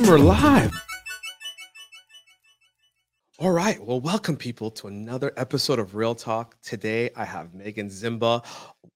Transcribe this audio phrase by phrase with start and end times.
[0.00, 0.72] And we're live.
[3.38, 3.78] All right.
[3.84, 6.58] Well, welcome people to another episode of Real Talk.
[6.62, 8.42] Today I have Megan Ziemba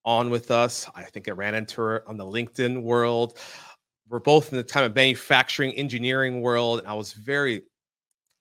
[0.07, 0.89] on with us.
[0.95, 3.39] I think I ran into her on the LinkedIn world.
[4.09, 6.79] We're both in the time of manufacturing engineering world.
[6.79, 7.65] And I was very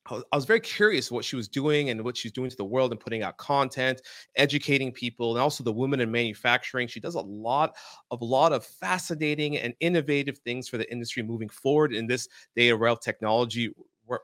[0.06, 2.92] I was, very curious what she was doing and what she's doing to the world
[2.92, 4.02] and putting out content,
[4.36, 6.88] educating people, and also the women in manufacturing.
[6.88, 7.76] She does a lot
[8.12, 12.28] of a lot of fascinating and innovative things for the industry moving forward in this
[12.56, 13.72] data rail technology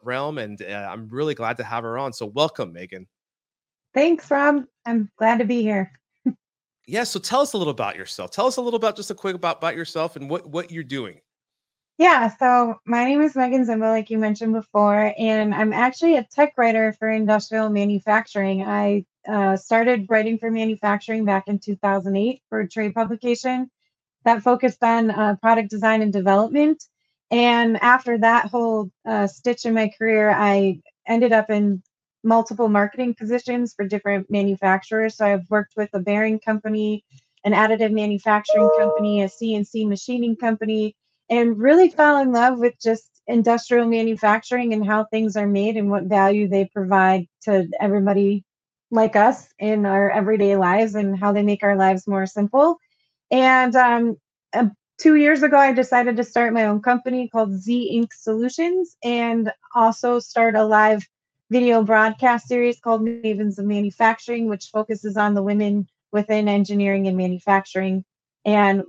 [0.03, 0.37] realm.
[0.37, 2.11] And uh, I'm really glad to have her on.
[2.11, 3.07] So welcome, Megan.
[3.93, 4.65] Thanks, Rob.
[4.85, 5.91] I'm glad to be here.
[6.87, 7.05] yeah.
[7.05, 8.31] So tell us a little about yourself.
[8.31, 10.83] Tell us a little about just a quick about, about yourself and what what you're
[10.83, 11.21] doing.
[11.99, 16.23] Yeah, so my name is Megan Ziemba, like you mentioned before, and I'm actually a
[16.23, 18.63] tech writer for industrial manufacturing.
[18.63, 23.69] I uh, started writing for manufacturing back in 2008 for a trade publication
[24.23, 26.85] that focused on uh, product design and development.
[27.31, 31.83] And after that whole uh, stitch in my career, I ended up in
[32.23, 35.17] multiple marketing positions for different manufacturers.
[35.17, 37.03] So I've worked with a bearing company,
[37.43, 40.95] an additive manufacturing company, a CNC machining company
[41.29, 45.89] and really fell in love with just industrial manufacturing and how things are made and
[45.89, 48.43] what value they provide to everybody
[48.91, 52.77] like us in our everyday lives and how they make our lives more simple.
[53.29, 54.17] And um,
[54.53, 54.65] uh,
[54.97, 59.51] two years ago, I decided to start my own company called Z Inc Solutions and
[59.75, 61.07] also start a live
[61.51, 67.17] video broadcast series called Mavens of Manufacturing, which focuses on the women within engineering and
[67.17, 68.03] manufacturing.
[68.45, 68.83] And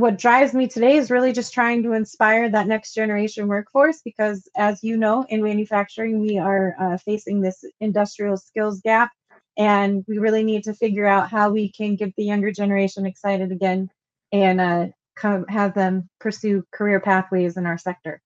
[0.00, 4.48] what drives me today is really just trying to inspire that next generation workforce because
[4.56, 9.10] as you know in manufacturing we are uh, facing this industrial skills gap
[9.58, 13.52] and we really need to figure out how we can get the younger generation excited
[13.52, 13.90] again
[14.32, 18.22] and uh, come have them pursue career pathways in our sector.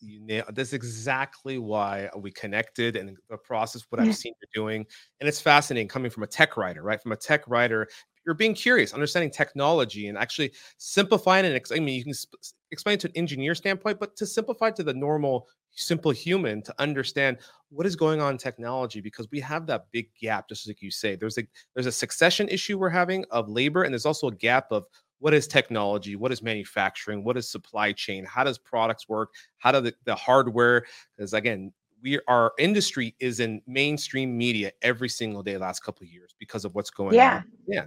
[0.00, 4.86] You nail that's exactly why we connected and the process what i've seen you doing
[5.20, 7.02] and it's fascinating coming from a tech writer right?
[7.02, 7.88] From a tech writer
[8.24, 11.70] you're being curious, understanding technology, and actually simplifying it.
[11.72, 12.40] I mean, you can sp-
[12.70, 17.38] explain to an engineer standpoint, but to simplify to the normal, simple human to understand
[17.70, 20.90] what is going on in technology because we have that big gap, just like you
[20.90, 21.16] say.
[21.16, 21.42] There's a
[21.74, 24.84] there's a succession issue we're having of labor, and there's also a gap of
[25.18, 29.72] what is technology what is manufacturing what is supply chain how does products work how
[29.72, 30.84] do the, the hardware
[31.16, 36.12] because again we our industry is in mainstream media every single day last couple of
[36.12, 37.36] years because of what's going yeah.
[37.36, 37.84] on yeah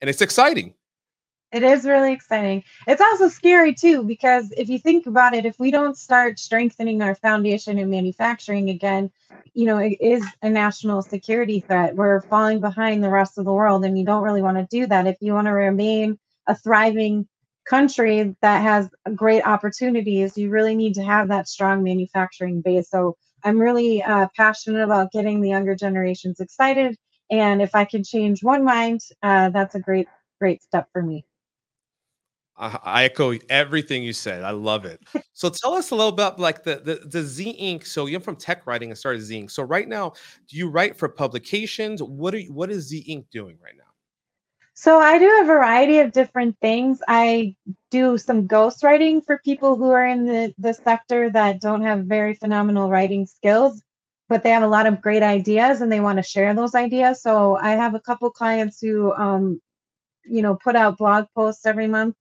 [0.00, 0.74] and it's exciting.
[1.52, 2.64] It is really exciting.
[2.88, 7.00] It's also scary too, because if you think about it, if we don't start strengthening
[7.00, 9.08] our foundation in manufacturing again,
[9.52, 11.94] you know, it is a national security threat.
[11.94, 14.88] We're falling behind the rest of the world, and you don't really want to do
[14.88, 15.06] that.
[15.06, 16.18] If you want to remain
[16.48, 17.28] a thriving
[17.64, 22.90] country that has great opportunities, you really need to have that strong manufacturing base.
[22.90, 26.96] So I'm really uh, passionate about getting the younger generations excited
[27.30, 30.08] and if I can change one mind, uh, that's a great,
[30.40, 31.24] great step for me.
[32.56, 34.44] I echo everything you said.
[34.44, 35.02] I love it.
[35.32, 37.84] so tell us a little about like the, the the Z Inc.
[37.84, 39.50] So you're from tech writing and started Z Inc.
[39.50, 40.12] So right now,
[40.48, 42.00] do you write for publications?
[42.00, 43.24] What are you, what is Z Inc.
[43.32, 43.84] doing right now?
[44.74, 47.00] So I do a variety of different things.
[47.08, 47.56] I
[47.90, 52.04] do some ghost writing for people who are in the, the sector that don't have
[52.04, 53.82] very phenomenal writing skills
[54.28, 57.22] but they have a lot of great ideas and they want to share those ideas.
[57.22, 59.60] So I have a couple clients who, um,
[60.24, 62.16] you know, put out blog posts every month.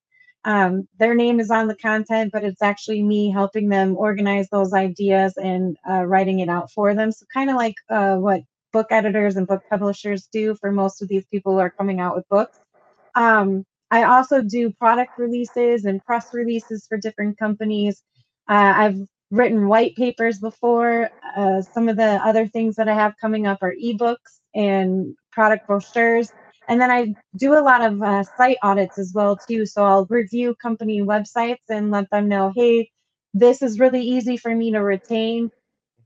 [0.45, 4.73] Um, their name is on the content, but it's actually me helping them organize those
[4.73, 7.11] ideas and uh, writing it out for them.
[7.13, 8.41] So kind of like uh, what
[8.73, 12.15] book editors and book publishers do for most of these people who are coming out
[12.15, 12.59] with books.
[13.15, 18.01] Um, I also do product releases and press releases for different companies.
[18.49, 18.99] Uh, I've
[19.31, 21.09] written white papers before.
[21.35, 25.67] Uh, some of the other things that I have coming up are ebooks and product
[25.67, 26.31] brochures.
[26.67, 29.65] And then I do a lot of uh, site audits as well too.
[29.65, 32.89] So I'll review company websites and let them know, hey,
[33.33, 35.51] this is really easy for me to retain.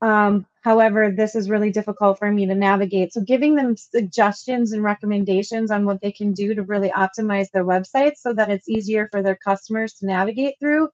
[0.02, 3.14] Um, however, this is really difficult for me to navigate.
[3.14, 7.66] So giving them suggestions and recommendations on what they can do to really optimize their
[7.66, 10.90] websites so that it's easier for their customers to navigate through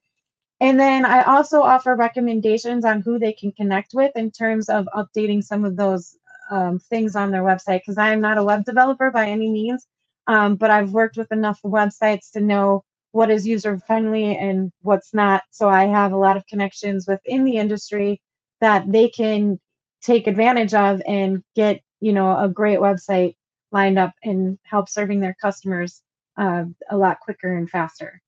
[0.63, 4.87] and then I also offer recommendations on who they can connect with in terms of
[4.95, 6.15] updating some of those
[6.49, 9.85] um, things on their website because I am not a web developer by any means,
[10.27, 15.13] um, but I've worked with enough websites to know what is user friendly and what's
[15.13, 15.43] not.
[15.51, 18.21] So I have a lot of connections within the industry
[18.61, 19.59] that they can
[20.01, 23.35] take advantage of and get you know a great website
[23.73, 26.01] lined up and help serving their customers
[26.37, 28.22] uh, a lot quicker and faster.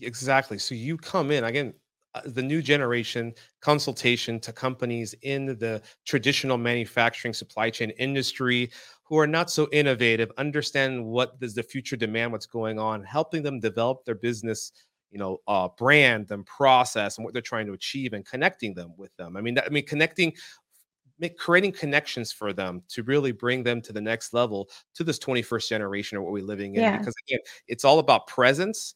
[0.00, 0.58] Exactly.
[0.58, 1.74] So you come in again.
[2.14, 8.70] uh, the new generation consultation to companies in the traditional manufacturing supply chain industry
[9.04, 13.42] who are not so innovative understand what is the future demand what's going on helping
[13.42, 14.72] them develop their business
[15.10, 18.90] you know uh, brand and process and what they're trying to achieve and connecting them
[18.96, 20.32] with them i mean that, i mean connecting
[21.18, 25.18] make creating connections for them to really bring them to the next level to this
[25.18, 26.96] 21st generation of what we're living in Yeah.
[26.98, 28.94] because again it's all about presence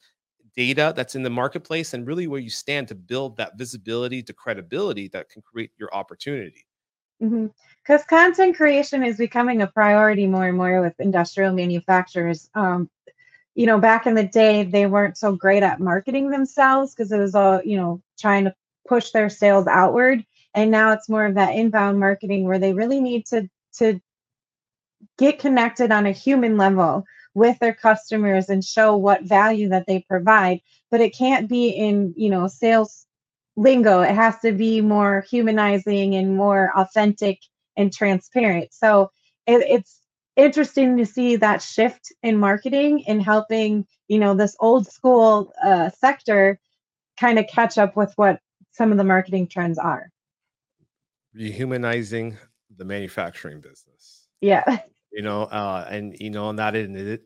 [0.57, 4.33] data that's in the marketplace and really where you stand to build that visibility to
[4.33, 6.67] credibility that can create your opportunity
[7.23, 12.51] Because content creation is becoming a priority more and more with industrial manufacturers.
[12.55, 12.91] Um,
[13.55, 17.19] you know, back in the day, they weren't so great at marketing themselves because it
[17.19, 18.55] was all, you know, trying to
[18.89, 20.25] push their sales outward.
[20.55, 24.01] And now it's more of that inbound marketing where they really need to to
[25.19, 30.05] get connected on a human level with their customers and show what value that they
[30.09, 30.61] provide.
[30.91, 33.07] But it can't be in, you know, sales
[33.57, 34.01] lingo.
[34.01, 37.39] It has to be more humanizing and more authentic
[37.77, 38.73] and transparent.
[38.73, 39.11] So
[39.47, 40.01] it, it's
[40.37, 45.91] interesting to see that shift in marketing and helping, you know, this old school uh,
[45.91, 46.59] sector
[47.19, 48.41] kind of catch up with what
[48.73, 50.11] some of the marketing trends are.
[51.37, 52.37] rehumanizing
[52.77, 54.81] the manufacturing business Yeah.
[55.13, 56.75] you know uh and you know and that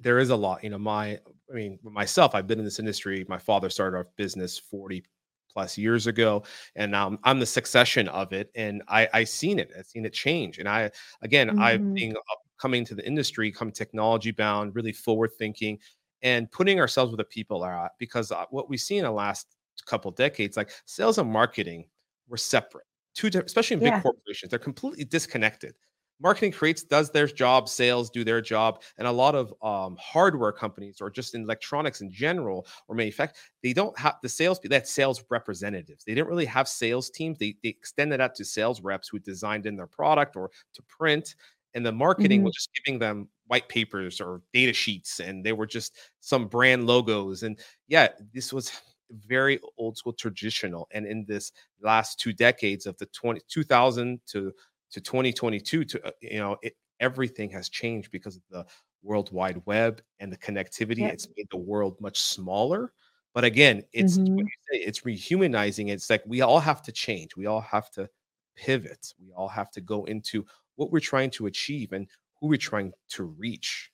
[0.03, 1.19] there is a lot you know my
[1.51, 5.05] i mean myself i've been in this industry my father started our business 40
[5.53, 6.43] plus years ago
[6.75, 10.13] and now I'm, the succession of it and i i seen it i've seen it
[10.13, 10.91] change and i
[11.23, 11.97] again i've Mhm.
[11.99, 12.15] being
[12.59, 15.79] coming to the industry come technology bound really forward thinking
[16.23, 19.11] and putting ourselves where the people are at because uh, what we see in the
[19.11, 19.57] last
[19.87, 21.87] couple decades like sales and marketing
[22.29, 24.03] were separate two especially in big Yeah.
[24.03, 25.75] corporations they're completely disconnected
[26.21, 30.53] marketing creates does their job sales do their job and a lot of um, hardware
[30.53, 34.75] companies or just in electronics in general or manufacturing they don't have the sales they
[34.75, 38.81] had sales representatives they didn't really have sales teams they, they extended that to sales
[38.81, 41.35] reps who designed in their product or to print
[41.75, 42.45] and the marketing Mhm.
[42.45, 46.87] was just giving them white papers or data sheets and they were just some brand
[46.87, 48.73] logos and yeah this was
[49.11, 54.53] very old school traditional and in this last two decades of the 20 2000 to
[54.97, 58.65] to 2022 to uh, you know it, everything has changed because of the
[59.03, 61.09] world wide web and the connectivity Yeah.
[61.09, 62.93] it's made the world much smaller
[63.35, 64.47] but again it's Mhm.
[64.71, 68.09] say it's rehumanizing it's like we all have to change we all have to
[68.57, 70.47] pivot we all have to go into
[70.77, 72.09] what we're trying to achieve and
[72.41, 73.93] who we're trying to reach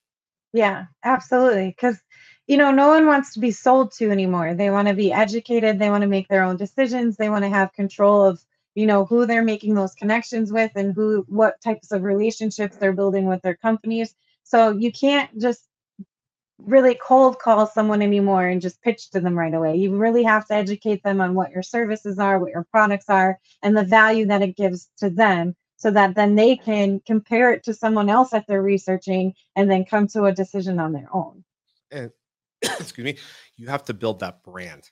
[0.53, 1.71] Yeah, absolutely.
[1.71, 1.99] Because,
[2.47, 4.55] you know, no one wants to be sold to anymore.
[4.55, 5.79] They want to be educated.
[5.79, 7.17] They want to make their own decisions.
[7.17, 10.95] They want to have control of, you know, who they're making those connections with and
[10.95, 14.15] who, what types of relationships they're building with their companies.
[14.45, 15.69] So you can't just
[16.59, 19.77] really cold call someone anymore and just pitch to them right away.
[19.77, 23.39] You really have to educate them on what your services are, what your products are,
[23.63, 27.65] and the value that it gives to them so that then they can compare it
[27.65, 31.45] to someone else that they're researching and then come to a decision on their own.
[31.91, 32.11] and
[32.63, 33.17] excuse me
[33.57, 34.91] you have to build that brand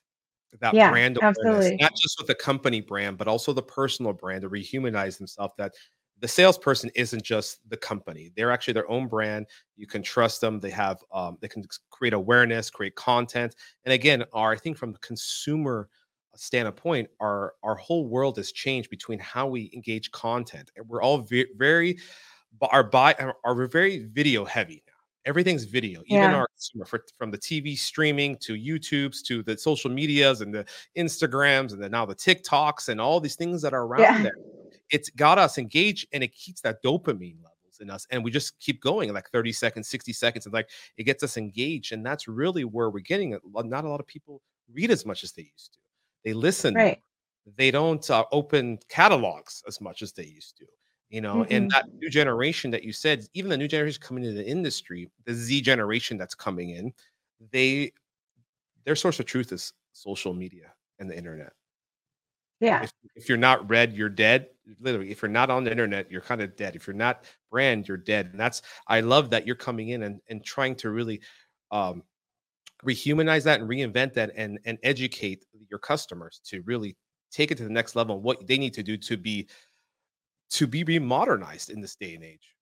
[0.61, 1.79] that Yeah, brand awareness absolutely.
[1.81, 5.73] not just with the company brand but also the personal brand to rehumanize themselves that
[6.21, 8.31] the salesperson isn't just the company.
[8.37, 9.47] They're actually their own brand.
[9.77, 10.61] You can trust them.
[10.61, 13.55] They have um, they can create awareness create content.
[13.85, 15.89] And again our i think from the consumer
[16.37, 20.71] standpoint our our whole world has changed between how we engage content.
[20.77, 21.99] And we're all ve- very
[22.63, 24.83] our buy are, are very video heavy
[25.27, 26.35] everything's video even Yeah.
[26.35, 30.65] our consumer for, from the tv streaming to youtube's to the social medias and the
[30.97, 34.23] instagrams and then now the tiktoks and all these things that are around Yeah.
[34.23, 34.33] there
[34.91, 38.59] it's got us engaged and it keeps that dopamine levels in us and we just
[38.61, 42.27] keep going like 30 seconds 60 seconds and like it gets us engaged and that's
[42.29, 44.41] really where we're getting it not a lot of people
[44.73, 45.79] read as much as they used to
[46.25, 46.75] they listen.
[46.75, 47.01] Right.
[47.57, 50.67] they don't uh, open catalogs as much as they used to
[51.11, 51.75] you know and Mm-mm.
[51.75, 55.35] that new generation that you said even the new generation coming into the industry the
[55.35, 56.93] z generation that's coming in
[57.53, 57.93] they
[58.85, 61.53] their source of truth is social media and the internet
[62.61, 62.83] Yeah.
[62.83, 64.49] if, if you're not read you're dead
[64.81, 67.87] literally if you're not on the internet you're kind of dead if you're not brand
[67.87, 71.21] you're dead and that's i love that you're coming in and, and trying to really
[71.71, 72.03] um
[72.85, 76.97] rehumanize that and reinvent that and and educate your customers to really
[77.31, 79.49] take it to the next level and what they need to do to be
[80.51, 82.55] to be remodernized in this day and age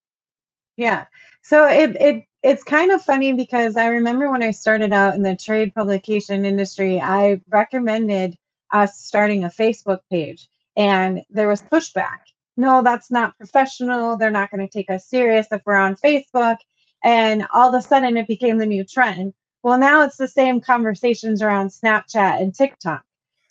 [0.76, 1.06] Yeah.
[1.42, 5.22] So it it it's kind of funny because I remember when I started out in
[5.22, 8.36] the trade publication industry, I recommended
[8.72, 12.18] us starting a Facebook page and there was pushback.
[12.56, 14.16] No, that's not professional.
[14.16, 16.56] They're not going to take us serious if we're on Facebook.
[17.04, 19.34] And all of a sudden it became the new trend.
[19.62, 23.02] Well, now it's the same conversations around Snapchat and TikTok.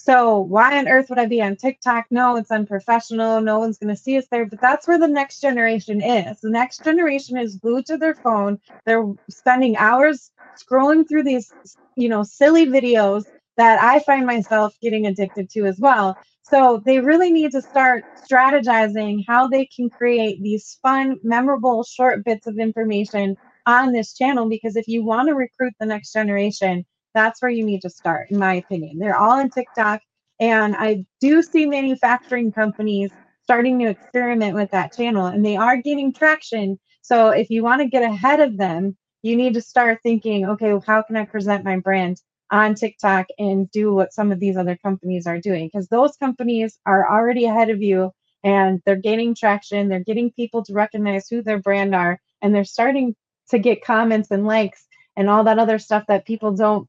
[0.07, 2.05] So why on earth would I be on TikTok?
[2.11, 3.41] No, it's unprofessional.
[3.41, 4.45] No one's going to see us there.
[4.45, 6.39] But that's where the next generation is.
[6.39, 8.57] The next generation is glued to their phone.
[8.85, 11.51] They're spending hours scrolling through these,
[11.97, 13.25] you know, silly videos
[13.57, 16.17] that I find myself getting addicted to as well.
[16.41, 22.23] So they really need to start strategizing how they can create these fun, memorable, short
[22.23, 23.35] bits of information
[23.65, 24.47] on this channel.
[24.47, 26.85] Because if you want to recruit the next generation,
[27.17, 28.99] that's where you need to start, in my opinion.
[28.99, 30.01] They're all on TikTok.
[30.39, 33.11] And I do see manufacturing companies
[33.43, 36.77] starting to experiment with that channel and they are gaining traction.
[37.01, 40.73] So if you want to get ahead of them, you need to start thinking, okay,
[40.85, 42.21] how can I present my brand
[42.51, 45.67] on TikTok and do what some of these other companies are doing?
[45.67, 48.11] Because those companies are already ahead of you
[48.43, 49.87] and they're gaining traction.
[49.87, 53.15] They're getting people to recognize who their brand are and they're starting
[53.49, 56.87] to get comments and likes and all that other stuff that people don't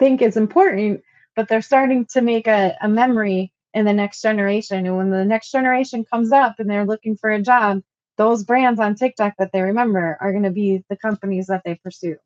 [0.00, 1.02] think is important,
[1.36, 4.84] but they're starting to make a, a memory in the next generation.
[4.86, 7.82] And when the next generation comes up and they're looking for a job,
[8.16, 11.76] those brands on TikTok that they remember are going to be the companies that they
[11.76, 12.16] pursue.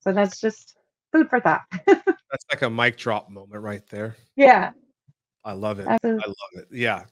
[0.00, 0.76] So that's just
[1.12, 1.62] food for thought.
[1.86, 4.16] that's like a mic drop moment right there.
[4.36, 4.70] Yeah.
[5.44, 5.86] I love it.
[5.86, 6.24] Absolutely.
[6.24, 6.68] I love it.
[6.72, 7.04] Yeah.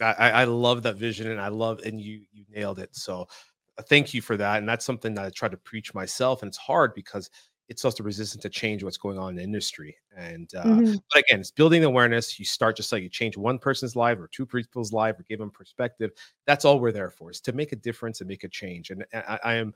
[0.00, 2.94] I, I love that vision and I love and you you nailed it.
[2.94, 3.26] So
[3.78, 4.58] uh, thank you for that.
[4.58, 6.42] And that's something that I try to preach myself.
[6.42, 7.30] And it's hard because
[7.68, 9.96] it's also resistant to change what's going on in the industry.
[10.16, 10.94] And uh, mm-hmm.
[11.12, 12.38] but again, it's building awareness.
[12.38, 15.38] You start just like you change one person's life or two people's life or give
[15.38, 16.10] them perspective.
[16.46, 18.90] That's all we're there for is to make a difference and make a change.
[18.90, 19.74] And I, I am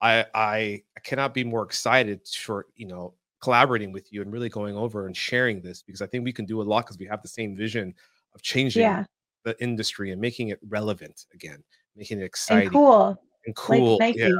[0.00, 4.74] I I cannot be more excited for you know collaborating with you and really going
[4.74, 7.20] over and sharing this because I think we can do a lot because we have
[7.20, 7.94] the same vision
[8.34, 9.04] of changing yeah.
[9.44, 11.62] the industry and making it relevant again,
[11.94, 12.68] making it exciting.
[12.68, 13.98] And cool and cool.
[14.00, 14.30] Like yeah.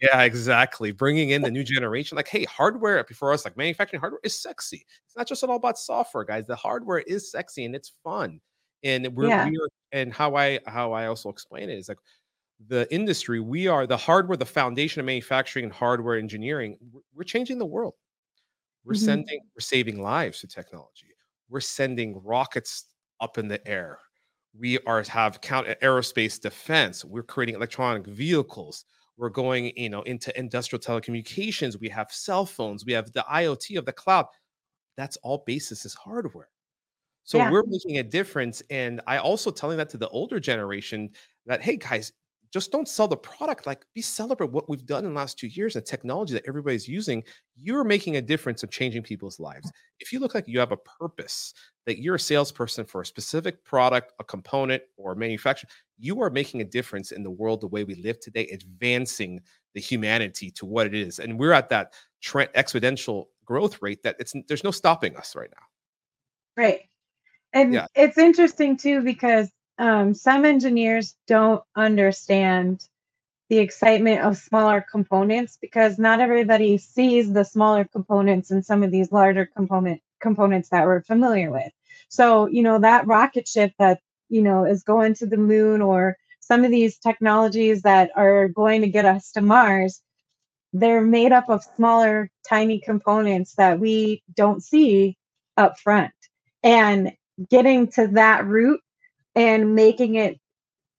[0.00, 0.92] yeah, exactly.
[0.92, 2.16] Bringing in the new generation.
[2.16, 4.84] Like, hey, hardware before us, like manufacturing hardware is sexy.
[5.06, 6.44] It's not just all about software, guys.
[6.46, 8.40] The hardware is sexy and it's fun.
[8.82, 9.46] And we're, yeah.
[9.48, 11.98] we're and how I how I also explain it is like
[12.68, 16.78] the industry, we are the hardware, the foundation of manufacturing and hardware engineering.
[17.14, 17.94] We're changing the world.
[18.84, 19.04] We're mm-hmm.
[19.04, 21.08] sending, we're saving lives to technology.
[21.48, 22.84] We're sending rockets
[23.20, 23.98] up in the air
[24.58, 28.84] we are have count aerospace defense we're creating electronic vehicles
[29.16, 33.76] we're going you know into industrial telecommunications we have cell phones we have the iot
[33.76, 34.26] of the cloud
[34.96, 36.48] that's all basis is hardware
[37.24, 37.50] so yeah.
[37.50, 41.10] we're making a difference and i also telling that to the older generation
[41.46, 42.12] that hey guys
[42.54, 45.48] just don't sell the product like be celebrate what we've done in the last two
[45.48, 47.20] years and technology that everybody's using
[47.60, 49.72] you're making a difference of changing people's lives.
[49.98, 51.52] If you look like you have a purpose
[51.84, 55.68] that you're a salesperson for a specific product a component or manufacturer
[55.98, 59.40] you are making a difference in the world the way we live today advancing
[59.74, 61.18] the humanity to what it is.
[61.18, 61.92] And we're at that
[62.22, 66.62] trend exponential growth rate that it's there's no stopping us right now.
[66.62, 66.82] Right.
[67.52, 67.86] And yeah.
[67.96, 72.86] it's interesting too because um, some engineers don't understand
[73.48, 78.90] the excitement of smaller components because not everybody sees the smaller components in some of
[78.90, 81.70] these larger component components that we're familiar with.
[82.08, 86.16] So, you know, that rocket ship that, you know, is going to the moon or
[86.40, 90.00] some of these technologies that are going to get us to Mars,
[90.72, 95.16] they're made up of smaller, tiny components that we don't see
[95.56, 96.12] up front.
[96.62, 97.12] And
[97.50, 98.80] getting to that root
[99.34, 100.38] and making it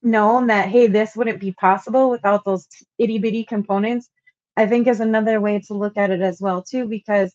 [0.01, 2.67] known that hey this wouldn't be possible without those
[2.99, 4.09] itty bitty components
[4.55, 7.33] i think is another way to look at it as well too because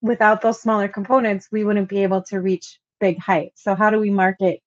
[0.00, 3.62] without those smaller components we wouldn't be able to reach big heights.
[3.62, 4.60] So how do we market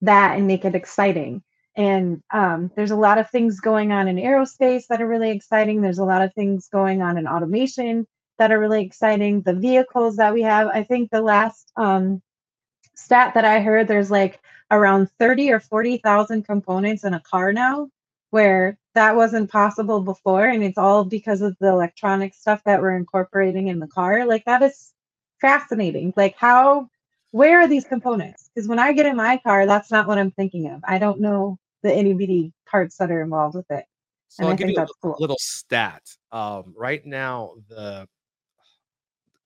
[0.00, 1.42] that and make it exciting?
[1.76, 5.82] And um, there's a lot of things going on in aerospace that are really exciting.
[5.82, 8.06] There's a lot of things going on in automation
[8.38, 9.42] that are really exciting.
[9.42, 12.22] The vehicles that we have i think the last um,
[12.94, 14.40] stat that i heard there's like
[14.72, 17.88] around 30 or 40,000 components in a car now,
[18.30, 20.46] where that wasn't possible before.
[20.46, 24.26] And it's all because of the electronic stuff that we're incorporating in the car.
[24.26, 24.92] Like, that is
[25.40, 26.14] fascinating.
[26.16, 26.88] Like, how,
[27.30, 28.50] where are these components?
[28.54, 30.80] Because when I get in my car, that's not what I'm thinking of.
[30.84, 33.84] I don't know the itty bitty parts that are involved with it.
[34.28, 35.16] So and I'll I give you a cool.
[35.18, 36.02] little stat.
[36.30, 38.08] Um, right now, the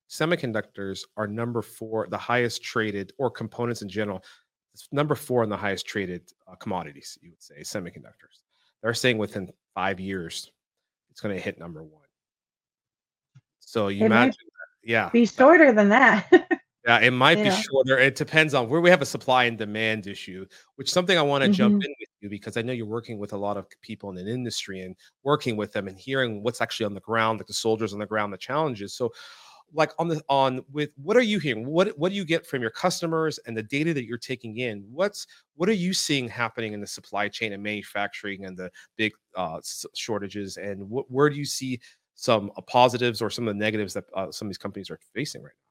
[0.09, 4.23] semiconductors are number four, the highest traded, or components in general,
[4.77, 8.41] it's number four in the highest traded uh, commodities, you would say, semiconductors.
[8.83, 10.51] They're saying within five years,
[11.09, 12.03] it's going to hit number one.
[13.59, 16.27] So you it imagine, that, yeah, be shorter than that.
[16.87, 17.55] yeah, it might yeah.
[17.55, 17.97] be shorter.
[17.97, 21.43] It depends on where we have a supply and demand issue, which something I want
[21.43, 21.55] to mm-hmm.
[21.55, 24.17] jump in with you because I know you're working with a lot of people in
[24.19, 27.53] an industry and working with them and hearing what's actually on the ground, like the
[27.53, 28.93] soldiers on the ground, the challenges.
[28.93, 29.11] So
[29.73, 31.65] like on the on with what are you hearing?
[31.65, 34.85] What what do you get from your customers and the data that you're taking in?
[34.91, 39.13] What's what are you seeing happening in the supply chain and manufacturing and the big
[39.35, 39.59] uh,
[39.95, 40.57] shortages?
[40.57, 41.79] And what, where do you see
[42.15, 44.99] some uh, positives or some of the negatives that uh, some of these companies are
[45.13, 45.63] facing right now?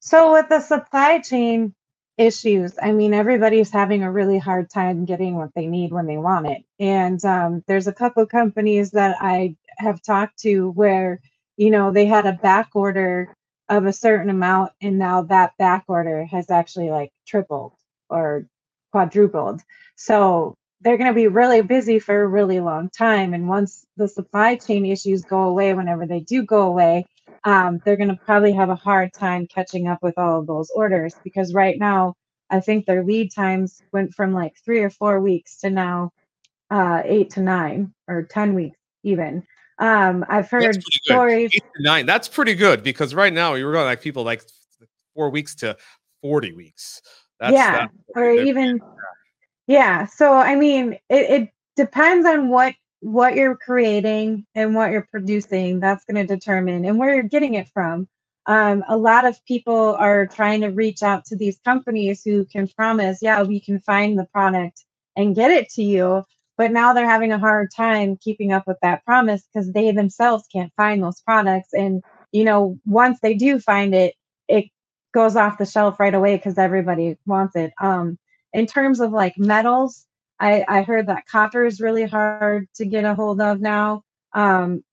[0.00, 1.74] So with the supply chain,
[2.18, 2.72] issues.
[2.82, 6.46] I mean, everybody's having a really hard time getting what they need when they want
[6.46, 6.64] it.
[6.80, 11.20] And um, there's a couple companies that I have talked to where,
[11.56, 13.34] you know, they had a back order
[13.68, 17.72] of a certain amount, and now that back order has actually like tripled
[18.10, 18.46] or
[18.92, 19.62] quadrupled.
[19.96, 23.34] So they're going to be really busy for a really long time.
[23.34, 27.06] And once the supply chain issues go away, whenever they do go away,
[27.44, 30.70] um, they're going to probably have a hard time catching up with all of those
[30.70, 32.14] orders because right now
[32.50, 36.12] I think their lead times went from like three or four weeks to now
[36.70, 39.44] uh, eight to nine or ten weeks even.
[39.78, 41.50] Um, I've heard stories.
[41.54, 42.06] Eight to nine.
[42.06, 44.42] That's pretty good because right now you were going like people like
[45.14, 45.76] four weeks to
[46.22, 47.02] forty weeks.
[47.40, 48.80] That's, yeah, or even
[49.66, 50.06] yeah.
[50.06, 55.80] So I mean, it, it depends on what what you're creating and what you're producing
[55.80, 58.08] that's going to determine and where you're getting it from
[58.46, 62.66] um, a lot of people are trying to reach out to these companies who can
[62.68, 66.24] promise yeah we can find the product and get it to you
[66.56, 70.44] but now they're having a hard time keeping up with that promise because they themselves
[70.52, 74.14] can't find those products and you know once they do find it
[74.48, 74.66] it
[75.14, 78.18] goes off the shelf right away because everybody wants it um,
[78.52, 80.06] in terms of like metals
[80.38, 84.02] I, I heard that copper is really hard to get a hold of now.
[84.32, 84.84] Um,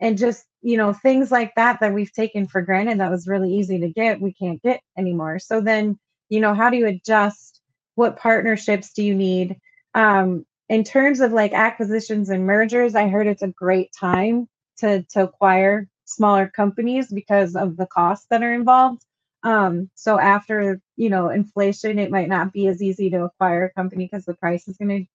[0.00, 3.54] and just, you know, things like that that we've taken for granted that was really
[3.54, 5.38] easy to get, we can't get anymore.
[5.38, 7.60] So then, you know, how do you adjust?
[7.94, 9.56] What partnerships do you need?
[9.94, 15.02] Um, in terms of like acquisitions and mergers, I heard it's a great time to
[15.10, 19.04] to acquire smaller companies because of the costs that are involved.
[19.42, 23.72] Um, so after you know inflation, it might not be as easy to acquire a
[23.72, 25.06] company because the price is going to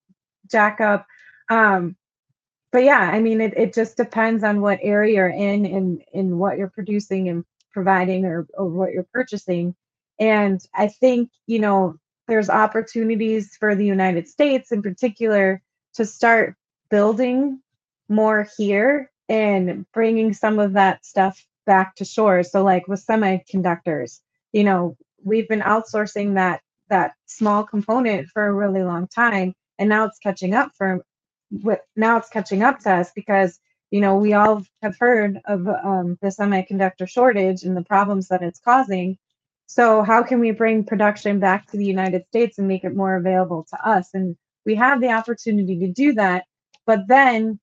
[0.50, 1.06] jack up.
[1.50, 1.96] Um,
[2.72, 6.38] but yeah, I mean, it, it just depends on what area you're in and in
[6.38, 9.76] what you're producing and providing or, or what you're purchasing.
[10.20, 11.98] And I think, you know,
[12.32, 15.62] there's opportunities for the United States in particular
[15.94, 16.56] to start
[16.89, 17.60] building
[18.08, 22.41] more here and bringing some of that stuff back to shore.
[22.44, 24.22] So like with semiconductors,
[24.54, 29.89] you know, we've been outsourcing that that small component for a really long time and
[29.89, 31.04] now it's catching up for
[31.98, 33.60] now it's catching up to us because
[33.91, 38.41] you know we all have heard of um, the semiconductor shortage and the problems that
[38.41, 39.17] it's causing
[39.74, 43.16] so how can we bring production back to the united states and make it more
[43.16, 44.10] available to us?
[44.14, 46.46] And we have the opportunity to do that
[46.86, 47.60] but then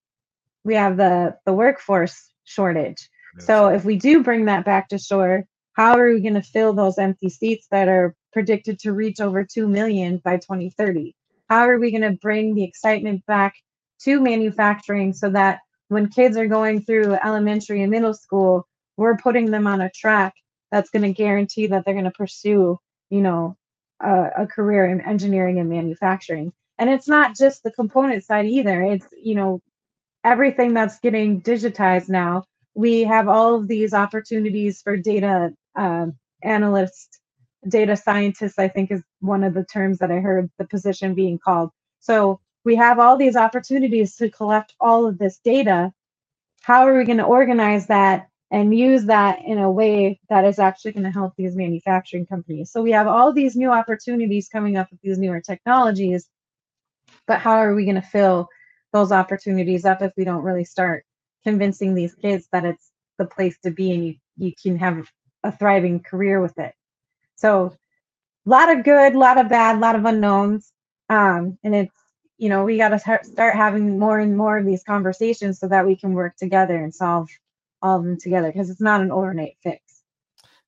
[0.65, 3.09] we have the the workforce shortage.
[3.41, 5.45] So if we do bring that back to shore,
[5.75, 9.45] how are we going to fill those empty seats that are predicted to reach over
[9.45, 11.15] 2 million by 2030?
[11.49, 13.55] How are we going to bring the excitement back
[14.05, 18.67] to manufacturing so that when kids are going through elementary and middle school,
[18.97, 20.35] we're putting them on a track
[20.71, 22.79] that's going to guarantee that they're going to pursue,
[23.11, 23.57] you know,
[24.01, 26.53] a, a career in engineering and manufacturing.
[26.79, 28.83] And it's not just the component side either.
[28.83, 29.61] It's, you know,
[30.25, 32.45] everything that's getting digitized now
[32.79, 36.07] we have all of these opportunities for data uh,
[36.45, 37.19] analysts,
[37.69, 41.41] data scientists, I think is one of the terms that I heard the position being
[41.45, 41.71] called.
[41.99, 45.93] So we have all these opportunities to collect all of this data.
[46.63, 50.59] How are we going to organize that and use that in a way that is
[50.59, 52.71] actually going to help these manufacturing companies?
[52.71, 56.29] So we have all these new opportunities coming up with these newer technologies,
[57.27, 58.49] but how are we going to fill
[58.93, 61.05] those opportunities up if we don't really start
[61.45, 65.07] convincing these kids that it's the place to be and you, you can have
[65.45, 66.75] a thriving career with it.
[67.37, 67.77] So
[68.47, 70.73] a lot of good, a lot of bad, a lot of unknowns.
[71.09, 71.95] Um, and it's,
[72.39, 75.87] you know, we got to start having more and more of these conversations so that
[75.87, 77.29] we can work together and solve
[77.83, 80.03] all of them together because it's not an overnight fix.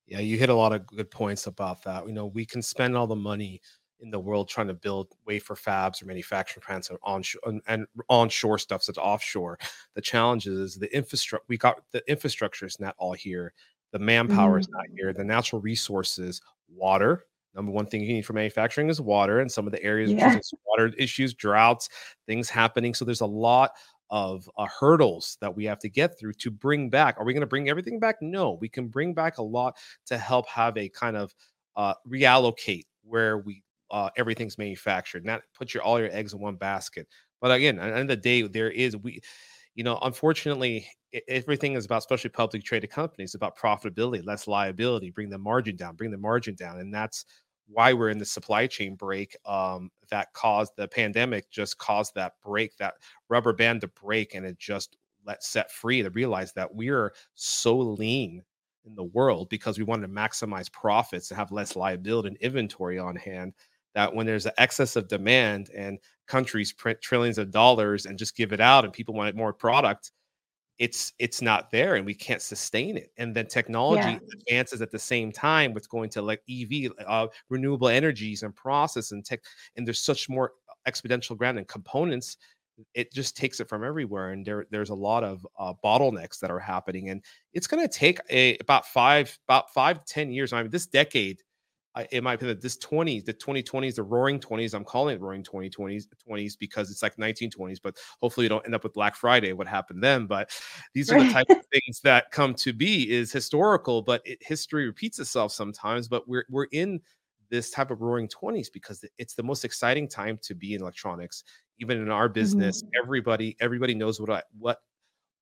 [0.07, 2.07] Yeah, you hit a lot of good points about that.
[2.07, 3.61] You know, we can spend all the money
[4.01, 8.59] in the world trying to build wafer fabs or manufacturing plants on and, and onshore
[8.59, 9.59] stuff that's offshore.
[9.95, 11.45] The challenge is the infrastructure.
[11.49, 13.53] We got the infrastructure is not all here.
[13.93, 14.61] The manpower mm-hmm.
[14.61, 15.13] is not here.
[15.13, 17.27] The natural resources, water.
[17.55, 20.39] Number one thing you need for manufacturing is water, and some of the areas yeah.
[20.67, 21.89] water issues, droughts,
[22.27, 22.95] things happening.
[22.95, 23.73] So there's a lot
[24.11, 27.17] of uh, hurdles that we have to get through to bring back.
[27.19, 28.17] Are we going to bring everything back?
[28.21, 31.35] No, we can bring back a lot to help have a kind of
[31.77, 35.25] uh, reallocate where we uh, everything's manufactured.
[35.25, 37.07] Not put your all your eggs in one basket.
[37.41, 39.21] But again, at the end of the day, there is we
[39.75, 40.87] you know, unfortunately,
[41.29, 45.95] everything is about, especially publicly traded companies, about profitability, less liability, bring the margin down,
[45.95, 47.25] bring the margin down, and that's
[47.73, 52.35] why we're in the supply chain break um, that caused the pandemic just caused that
[52.45, 52.95] break that
[53.29, 57.77] rubber band to break and it just let set free to realize that we're so
[57.77, 58.43] lean
[58.85, 62.99] in the world because we wanted to maximize profits and have less liability and inventory
[62.99, 63.53] on hand
[63.95, 68.37] that when there's an excess of demand and countries print trillions of dollars and just
[68.37, 70.13] give it out and people want more product
[70.81, 73.13] it's it's not there and we can't sustain it.
[73.19, 74.19] And then technology yeah.
[74.33, 79.13] advances at the same time with going to like ev uh, renewable energies and process
[79.13, 79.41] and tech
[79.77, 80.53] and there's such more
[80.89, 82.39] exponential ground and components
[82.95, 84.31] it just takes it from everywhere.
[84.31, 87.11] And there there's a lot of uh, bottlenecks that are happening.
[87.11, 90.55] And it's going to take a about five about five to ten years.
[90.55, 91.43] I mean this decade
[91.95, 95.43] I, in my opinion, this 20s, the 2020s, the roaring 20s, I'm calling it roaring
[95.43, 99.53] 2020s, 20s because it's like 1920s, but hopefully you don't end up with Black Friday,
[99.53, 100.27] what happened then.
[100.27, 100.51] But
[100.95, 104.87] these are the type of things that come to be is historical, but it, history
[104.87, 106.07] repeats itself sometimes.
[106.07, 107.01] But we're we're in
[107.51, 111.43] this type of roaring 20s because it's the most exciting time to be in electronics.
[111.81, 113.03] Even in our business, mm-hmm.
[113.03, 114.81] everybody, everybody knows what I what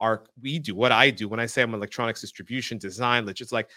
[0.01, 1.29] our we do, what I do.
[1.29, 3.69] When I say I'm electronics distribution design, it's just like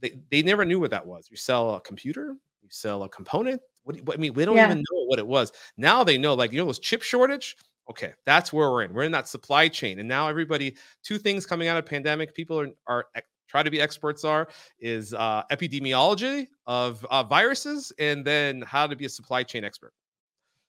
[0.00, 1.28] they, they never knew what that was.
[1.30, 3.60] You sell a computer, you sell a component.
[3.84, 4.66] What, what I mean, we don't yeah.
[4.66, 5.52] even know what it was.
[5.76, 7.56] Now they know, like, you know, those chip shortage.
[7.88, 8.92] Okay, that's where we're in.
[8.92, 10.00] We're in that supply chain.
[10.00, 13.06] And now everybody, two things coming out of pandemic, people are, are
[13.48, 14.48] try to be experts are
[14.80, 19.92] is uh, epidemiology of uh, viruses and then how to be a supply chain expert.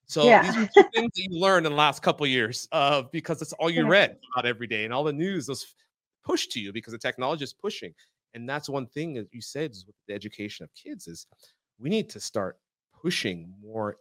[0.06, 0.42] So yeah.
[0.42, 3.52] these are two things that you learned in the last couple years uh, because it's
[3.54, 3.90] all you yeah.
[3.90, 5.74] read about every day and all the news was
[6.24, 7.92] pushed to you because the technology is pushing.
[8.38, 11.26] And that's one thing that you said is with the education of kids is
[11.80, 12.56] we need to start
[13.02, 13.96] pushing more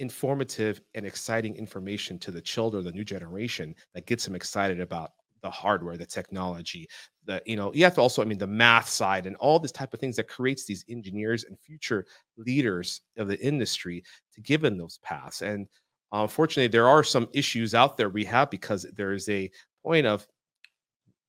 [0.00, 5.12] informative and exciting information to the children, the new generation that gets them excited about
[5.42, 6.88] the hardware, the technology,
[7.26, 9.70] the you know, you have to also, I mean, the math side and all this
[9.70, 14.02] type of things that creates these engineers and future leaders of the industry
[14.34, 15.42] to give them those paths.
[15.42, 15.68] And
[16.12, 19.48] uh, unfortunately, there are some issues out there we have because there is a
[19.84, 20.26] point of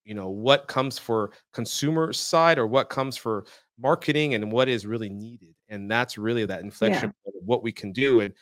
[0.09, 3.45] you know what comes for consumer side or what comes for
[3.79, 7.29] marketing and what is really needed and that's really that inflection yeah.
[7.29, 8.33] of what we can do and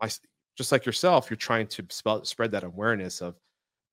[0.00, 0.08] I,
[0.56, 3.34] just like yourself you're trying to spell, spread that awareness of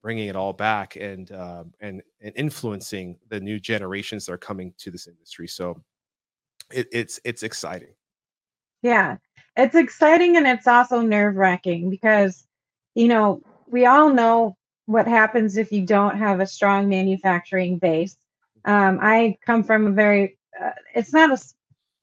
[0.04, 4.72] bringing it all back and uh, and and influencing the new generations that are coming
[4.78, 5.82] to this industry so
[6.72, 7.96] it, it's it's exciting
[8.84, 9.18] yeah
[9.58, 12.46] it's exciting and it's also nerve wracking because
[12.94, 18.17] you know we all know what happens if you don't have a strong manufacturing base.
[18.65, 21.43] Um, I come from a very, uh, it's not a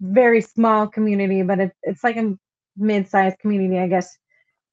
[0.01, 2.37] very small community, but it, it's like a
[2.77, 4.17] mid-sized community, I guess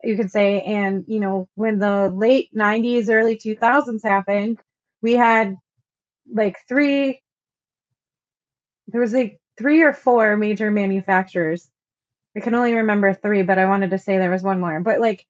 [0.04, 0.62] you could say.
[0.62, 4.60] And you know, when the late '90s, early 2000s happened,
[5.02, 5.56] we had
[6.32, 7.22] like three.
[8.88, 11.70] There was like three or four major manufacturers.
[12.36, 14.80] I can only remember three, but I wanted to say there was one more.
[14.80, 15.26] But like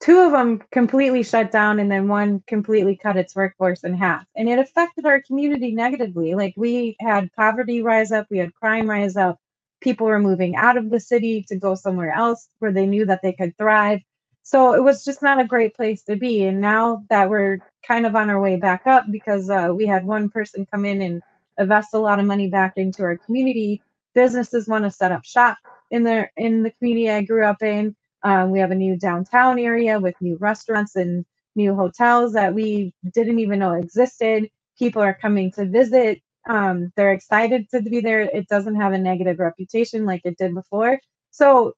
[0.00, 4.24] two of them completely shut down and then one completely cut its workforce in half.
[4.36, 6.34] And it affected our community negatively.
[6.34, 9.38] Like we had poverty rise up we had crime rise up.
[9.80, 13.20] People were moving out of the city to go somewhere else where they knew that
[13.22, 14.00] they could thrive.
[14.42, 16.44] So it was just not a great place to be.
[16.44, 20.04] And now that we're kind of on our way back up because uh, we had
[20.04, 21.22] one person come in and
[21.58, 23.82] invest a lot of money back into our community
[24.14, 25.58] businesses want to set up shop
[25.90, 27.94] in the in the community i grew up in
[28.24, 32.92] um, we have a new downtown area with new restaurants and new hotels that we
[33.12, 34.50] didn't even know existed.
[34.78, 36.20] People are coming to visit.
[36.48, 38.22] Um, they're excited to be there.
[38.22, 40.98] It doesn't have a negative reputation like it did before.
[41.30, 41.74] So,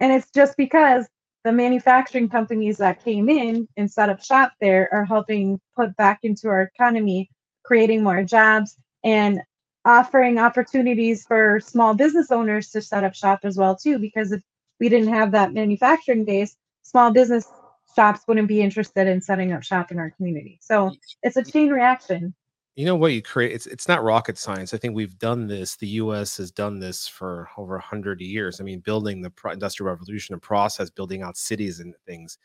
[0.00, 1.06] and it's just because
[1.44, 6.20] the manufacturing companies that came in and set up shop there are helping put back
[6.22, 7.30] into our economy,
[7.62, 9.40] creating more jobs and
[9.84, 14.40] offering opportunities for small business owners to set up shop as well too because if
[14.84, 17.48] we didn't have that manufacturing base, small business
[17.96, 20.58] shops wouldn't be interested in setting up shop in our community.
[20.60, 20.92] So
[21.22, 22.34] it's a chain reaction.
[22.76, 23.52] You know what you create?
[23.52, 24.74] It's it's not rocket science.
[24.74, 25.76] I think we've done this.
[25.76, 26.36] The U.S.
[26.36, 28.60] has done this for over hundred years.
[28.60, 32.36] I mean, building the industrial revolution and process, building out cities and things.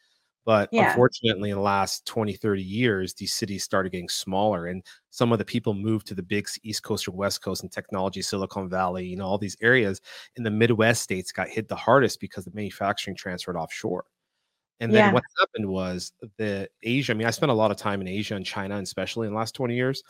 [0.46, 0.90] But yeah.
[0.90, 4.68] unfortunately, in the last 20, 30 years, these cities started getting smaller.
[4.68, 7.72] And some of the people moved to the big East Coast or West Coast and
[7.72, 10.02] technology, Silicon Valley, you know, all these areas
[10.38, 14.06] in the Midwest states got hit the hardest because the manufacturing transferred offshore.
[14.80, 15.14] And then yeah.
[15.14, 18.36] what happened was the Asia, I mean, I spent a lot of time in Asia
[18.36, 20.04] and China, and especially in the last 20 years.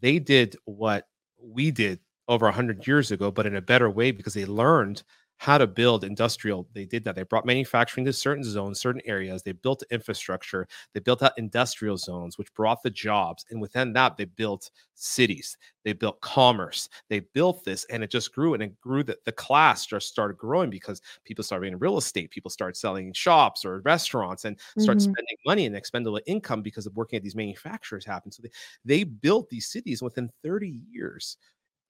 [0.00, 1.06] They did what
[1.40, 5.02] we did over 100 years ago, but in a better way because they learned
[5.38, 6.66] how to build industrial.
[6.72, 7.14] They did that.
[7.14, 9.42] They brought manufacturing to certain zones, certain areas.
[9.42, 10.66] They built infrastructure.
[10.94, 13.44] They built out industrial zones, which brought the jobs.
[13.50, 15.58] And within that, they built cities.
[15.84, 16.88] They built commerce.
[17.10, 19.04] They built this, and it just grew and it grew.
[19.04, 22.30] That the class just started growing because people started in real estate.
[22.30, 25.12] People started selling shops or restaurants and start mm-hmm.
[25.12, 28.34] spending money and expendable income because of working at these manufacturers happened.
[28.34, 28.50] So they,
[28.84, 31.36] they built these cities within 30 years.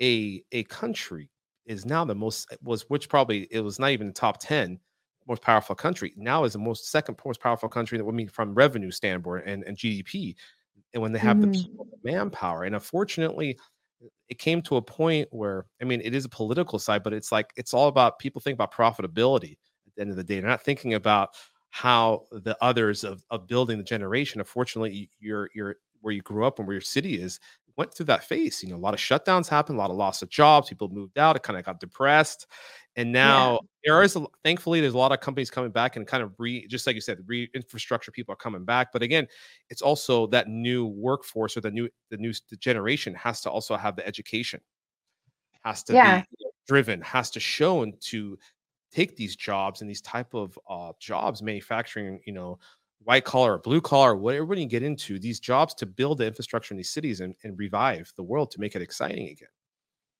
[0.02, 1.30] A a country
[1.66, 4.78] is now the most eh, was which probably it was not even the top 10
[5.28, 6.12] most powerful country.
[6.16, 9.64] Now is the most second most powerful country that would mean from revenue standpoint and,
[9.64, 10.34] and gdp
[10.94, 11.52] and when they have mm-hmm.
[11.52, 12.64] the manpower.
[12.64, 13.58] And unfortunately
[14.28, 17.32] it came to a point where i mean it is a political side but it's
[17.32, 19.52] like it's all about people think about profitability
[19.86, 20.40] at the end of the day.
[20.40, 21.30] They're not thinking about
[21.70, 24.40] how the others of, of building the generation.
[24.40, 27.40] Unfortunately you're you're where you grew up and where your city is
[27.76, 28.62] went through that phase.
[28.62, 30.68] You know, a lot of shutdowns happened, a lot of loss of jobs.
[30.68, 31.36] People moved out.
[31.36, 32.46] It kind of got depressed,
[32.96, 33.58] and now yeah.
[33.84, 36.66] there is a, thankfully there's a lot of companies coming back and kind of re
[36.66, 38.88] just like you said, the re infrastructure people are coming back.
[38.92, 39.26] But again,
[39.70, 43.96] it's also that new workforce or the new the new generation has to also have
[43.96, 44.60] the education,
[45.64, 46.20] has to yeah.
[46.20, 48.38] be driven, has to shown to
[48.92, 52.58] take these jobs and these type of uh, jobs, manufacturing, you know,
[53.04, 56.76] white collar, blue collar, whatever you get into, these jobs to build the infrastructure in
[56.76, 59.48] these cities and, and revive the world to make it exciting again.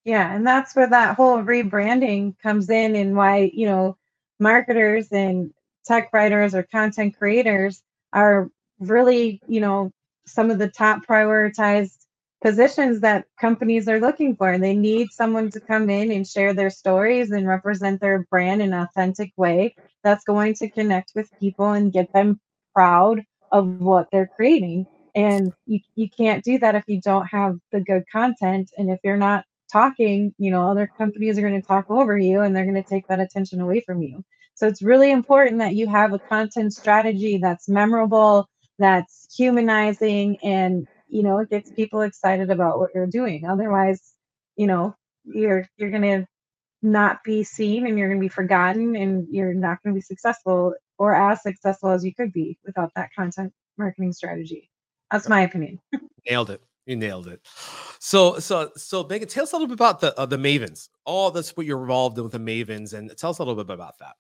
[0.04, 3.96] Yeah, and that's where that whole rebranding comes in and why, you know,
[4.38, 5.52] marketers and
[5.84, 9.90] tech writers or content creators are really, you know,
[10.26, 12.06] some of the top prioritized
[12.42, 14.52] positions that companies are looking for.
[14.52, 18.62] And they need someone to come in and share their stories and represent their brand
[18.62, 22.40] in an authentic way that's going to connect with people and get them
[22.76, 24.86] proud of what they're creating.
[25.14, 28.70] And you, you can't do that if you don't have the good content.
[28.76, 32.42] And if you're not talking, you know, other companies are going to talk over you
[32.42, 34.22] and they're going to take that attention away from you.
[34.54, 40.86] So it's really important that you have a content strategy that's memorable, that's humanizing, and
[41.08, 43.46] you know, it gets people excited about what you're doing.
[43.46, 44.14] Otherwise,
[44.56, 46.26] you know, you're you're gonna
[46.82, 51.14] not be seen and you're gonna be forgotten and you're not gonna be successful or
[51.14, 54.70] as successful as you could be without that content marketing strategy.
[55.10, 55.80] That's my opinion.
[56.28, 56.62] nailed it.
[56.86, 57.40] You nailed it.
[57.98, 60.88] So, so, so, Megan, tell us a little bit about the uh, the Mavens.
[61.04, 63.74] All that's what you're involved in with the Mavens, and tell us a little bit
[63.74, 64.14] about that.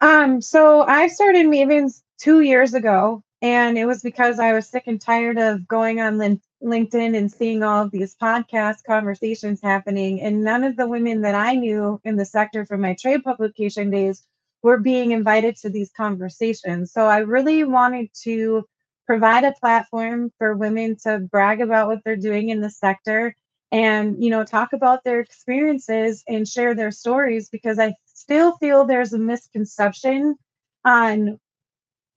[0.00, 4.84] Um, so I started Mavens two years ago, and it was because I was sick
[4.86, 6.18] and tired of going on
[6.62, 11.34] LinkedIn and seeing all of these podcast conversations happening, and none of the women that
[11.34, 14.24] I knew in the sector from my trade publication days
[14.62, 16.92] were being invited to these conversations.
[16.92, 18.66] So I really wanted to
[19.06, 23.34] provide a platform for women to brag about what they're doing in the sector
[23.70, 28.84] and you know talk about their experiences and share their stories because I still feel
[28.84, 30.36] there's a misconception
[30.84, 31.38] on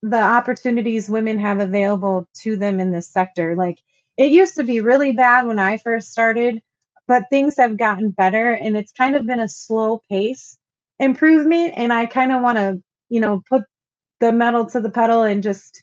[0.02, 3.54] the opportunities women have available to them in this sector.
[3.54, 3.78] Like
[4.16, 6.60] it used to be really bad when I first started,
[7.08, 10.56] but things have gotten better and it's kind of been a slow pace
[10.98, 13.62] improvement and i kind of want to you know put
[14.20, 15.82] the metal to the pedal and just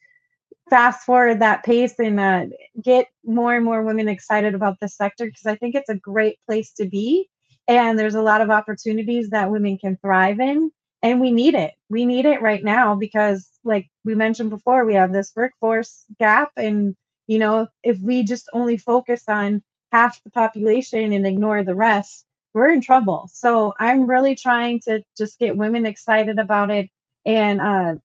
[0.70, 2.46] fast forward that pace and uh,
[2.84, 6.38] get more and more women excited about this sector because i think it's a great
[6.48, 7.28] place to be
[7.68, 11.74] and there's a lot of opportunities that women can thrive in and we need it.
[11.90, 16.52] We need it right now because like we mentioned before we have this workforce gap
[16.58, 16.96] and
[17.30, 22.26] you know if we just only focus on half the population and ignore the rest
[22.54, 23.30] we're in trouble.
[23.32, 26.90] So I'm really trying to just get women excited about it
[27.26, 27.96] and uh,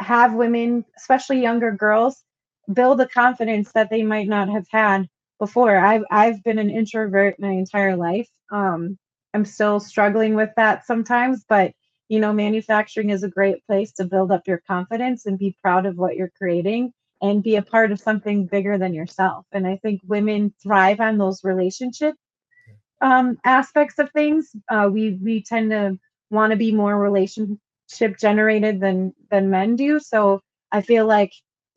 [0.00, 2.22] have women, especially younger girls,
[2.72, 5.76] build the confidence that they might not have had before.
[5.76, 8.28] I've I've been an introvert my entire life.
[8.52, 8.98] Um,
[9.34, 11.72] I'm still struggling with that sometimes, but
[12.08, 15.86] you know, manufacturing is a great place to build up your confidence and be proud
[15.86, 16.92] of what you're creating
[17.22, 19.46] and be a part of something bigger than yourself.
[19.52, 22.14] And I think women thrive on those relationship
[23.00, 24.54] um, aspects of things.
[24.68, 25.98] Uh, we we tend to
[26.30, 29.98] want to be more relationship generated than than men do.
[30.00, 30.40] So
[30.72, 31.32] I feel like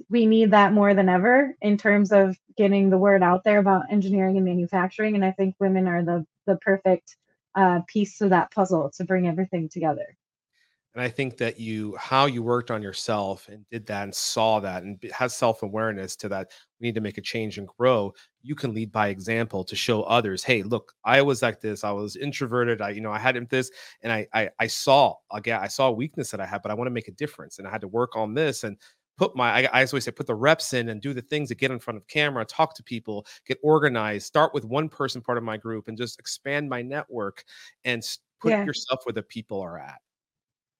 [0.09, 3.91] we need that more than ever in terms of getting the word out there about
[3.91, 5.15] engineering and manufacturing.
[5.15, 7.15] And I think women are the the perfect
[7.55, 10.15] uh, piece of that puzzle to bring everything together
[10.95, 14.59] and i think that you how you worked on yourself and did that and saw
[14.59, 18.55] that and has self-awareness to that we need to make a change and grow you
[18.55, 22.15] can lead by example to show others hey look i was like this i was
[22.15, 25.87] introverted i you know i had this and i i, I saw again i saw
[25.89, 27.81] a weakness that i had but i want to make a difference and i had
[27.81, 28.77] to work on this and
[29.17, 31.55] put my I, I always say put the reps in and do the things to
[31.55, 35.37] get in front of camera talk to people get organized start with one person part
[35.37, 37.43] of my group and just expand my network
[37.85, 38.03] and
[38.39, 38.65] put Yeah.
[38.65, 39.99] yourself where the people are at.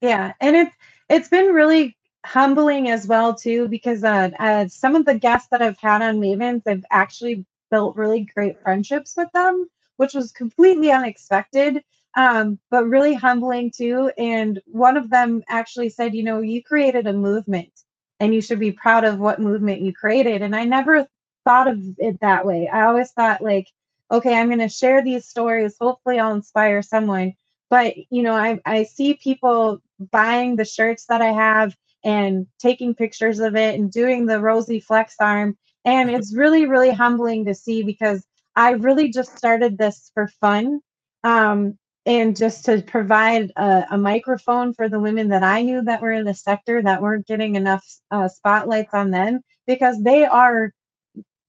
[0.03, 0.75] Yeah, and it's
[1.09, 5.61] it's been really humbling as well too because uh, uh, some of the guests that
[5.61, 10.91] I've had on Mavens, I've actually built really great friendships with them, which was completely
[10.91, 11.83] unexpected,
[12.15, 14.11] um, but really humbling too.
[14.17, 17.71] And one of them actually said, you know, you created a movement,
[18.19, 20.41] and you should be proud of what movement you created.
[20.43, 21.07] And I never
[21.45, 22.67] thought of it that way.
[22.69, 23.67] I always thought like,
[24.11, 25.77] okay, I'm going to share these stories.
[25.81, 27.33] Hopefully, I'll inspire someone.
[27.73, 29.81] But you know, I I see people
[30.11, 34.79] buying the shirts that I have and taking pictures of it and doing the Rosie
[34.79, 35.57] flex arm.
[35.83, 38.23] And it's really, really humbling to see because
[38.55, 40.81] I really just started this for fun
[41.23, 46.01] um, and just to provide a, a, microphone for the women that I knew that
[46.03, 50.71] were in the sector that weren't getting enough uh, spotlights on them because they are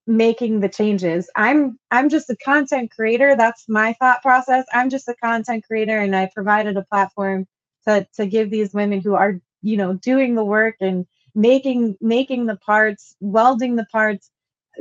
[0.06, 1.30] making the changes.
[1.36, 3.36] I'm I'm just a content creator.
[3.36, 4.64] That's my thought process.
[4.72, 7.46] I'm just a content creator and I provided a platform
[7.86, 12.46] to to give these women who are you know doing the work and making making
[12.46, 14.30] the parts welding the parts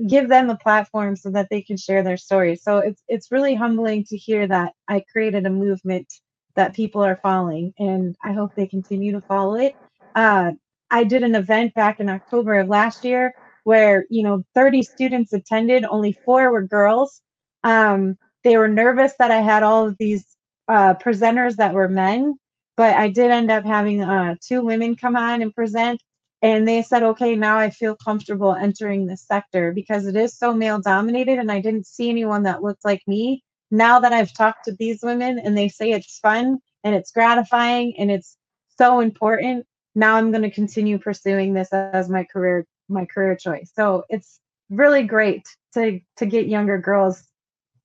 [0.08, 3.56] give them a platform so that they can share their stories so it's it's really
[3.56, 6.08] humbling to hear that i created a movement
[6.56, 9.76] that people are following and i hope they continue to follow it
[10.16, 10.52] uh,
[10.92, 13.34] i did an event back in october of last year
[13.64, 17.22] where you know 30 students attended only four were girls
[17.64, 20.26] um, they were nervous that i had all of these
[20.68, 22.38] uh, presenters that were men
[22.76, 26.02] but I did end up having uh, two women come on and present,
[26.42, 30.54] and they said, okay, now I feel comfortable entering this sector because it is so
[30.54, 33.44] male dominated, and I didn't see anyone that looked like me.
[33.72, 37.96] Now that I've talked to these women and they say it's fun and it's gratifying
[37.98, 38.38] and it's
[38.78, 43.72] so important, now I'm going to continue pursuing this as my career my career choice.
[43.76, 47.24] So it's really great to to get younger girls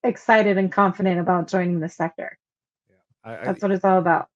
[0.05, 2.39] excited and confident about joining the sector.
[2.89, 4.29] Yeah, I, That's what it's all about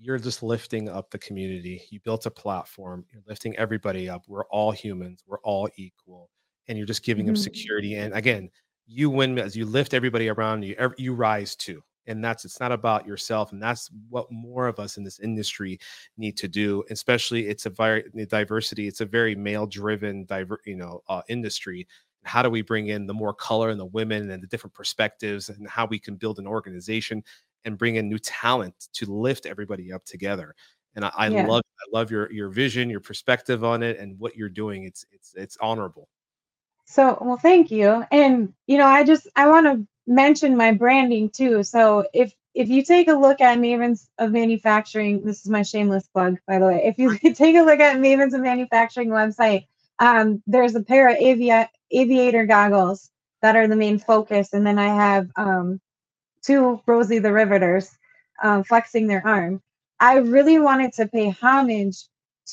[0.00, 1.82] you're just lifting up the community.
[1.90, 3.04] You built a platform.
[3.12, 4.24] You're lifting everybody up.
[4.26, 5.22] We're all humans.
[5.26, 6.30] We're all equal,
[6.68, 7.34] and you're just giving mm-hmm.
[7.34, 7.96] them security.
[7.96, 8.50] And again,
[8.86, 10.74] you win as you lift everybody around you.
[10.96, 13.52] You rise too, and that's it's not about yourself.
[13.52, 15.78] And that's what more of us in this industry
[16.18, 16.82] need to do.
[16.90, 18.88] Especially, it's a very diversity.
[18.88, 21.86] It's a very male-driven, diver, you know, uh, industry.
[22.24, 25.48] How do we bring in the more color and the women and the different perspectives,
[25.48, 27.22] and how we can build an organization
[27.64, 30.54] and bring in new talent to lift everybody up together.
[30.96, 31.46] And I, I yeah.
[31.46, 34.84] love I love your your vision, your perspective on it, and what you're doing.
[34.84, 36.08] It's it's it's honorable.
[36.86, 38.04] So well, thank you.
[38.10, 41.62] And you know, I just I want to mention my branding too.
[41.62, 46.08] So if if you take a look at Mavens of Manufacturing, this is my shameless
[46.08, 46.82] plug, by the way.
[46.84, 49.66] If you take a look at Mavens of Manufacturing website,
[50.00, 53.08] um, there's a pair of avi- aviator goggles
[53.40, 55.80] that are the main focus, and then I have um,
[56.44, 57.90] to Rosie the Riveters
[58.42, 59.62] um, flexing their arm.
[60.00, 62.04] I really wanted to pay homage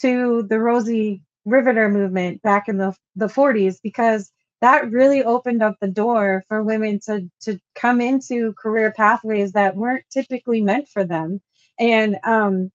[0.02, 5.76] to the Rosie Riveter movement back in the, the 40s because that really opened up
[5.80, 11.04] the door for women to, to come into career pathways that weren't typically meant for
[11.04, 11.42] them.
[11.80, 12.72] And um,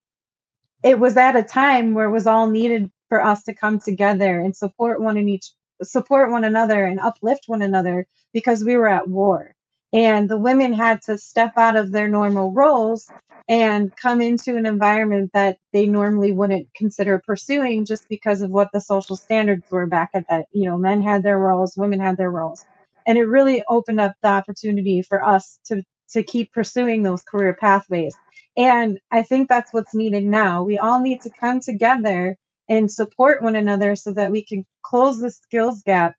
[0.83, 4.41] it was at a time where it was all needed for us to come together
[4.41, 5.51] and support one in each
[5.83, 9.55] support one another and uplift one another because we were at war
[9.93, 13.11] and the women had to step out of their normal roles
[13.49, 18.71] and come into an environment that they normally wouldn't consider pursuing just because of what
[18.73, 22.17] the social standards were back at that you know men had their roles women had
[22.17, 22.65] their roles.
[23.07, 27.55] And it really opened up the opportunity for us to to keep pursuing those career
[27.55, 28.15] pathways.
[28.57, 30.63] And i think that's what's needed now.
[30.63, 32.37] We all need to come together
[32.69, 36.15] and support one another so that we can close the skills gap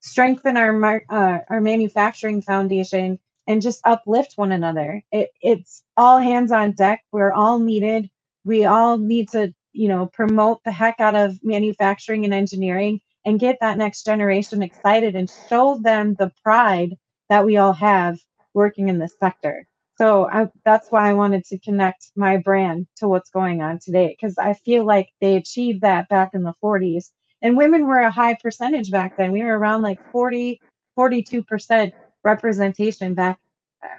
[0.00, 5.02] strengthen our uh, our manufacturing foundation and just uplift one another.
[5.12, 7.02] It, it's all hands on deck.
[7.12, 8.08] We're all needed.
[8.44, 13.40] We all need to, you know, promote the heck out of manufacturing and engineering and
[13.40, 16.94] get that next generation excited and show them the pride
[17.28, 18.18] that we all have
[18.54, 19.66] working in this sector.
[19.96, 24.16] So I, that's why I wanted to connect my brand to what's going on today
[24.18, 27.10] because I feel like they achieved that back in the 40s
[27.42, 29.32] and women were a high percentage back then.
[29.32, 30.60] We were around like 40,
[30.96, 31.92] 42%
[32.24, 33.38] representation back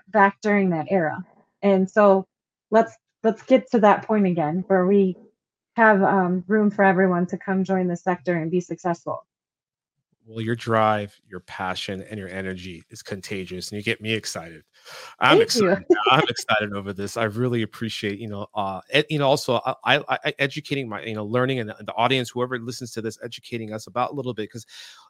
[0.09, 1.23] back during that era.
[1.61, 2.27] And so
[2.71, 5.17] let's let's get to that point again where we
[5.75, 9.25] have um, room for everyone to come join the sector and be successful
[10.29, 14.63] well your drive your passion and your energy is contagious and you get me excited
[15.19, 19.17] i'm Thank excited i'm excited over this i really appreciate you know uh ed, you
[19.17, 22.59] know also I, I, I educating my you know learning and the, the audience whoever
[22.59, 24.65] listens to this educating us about a little bit because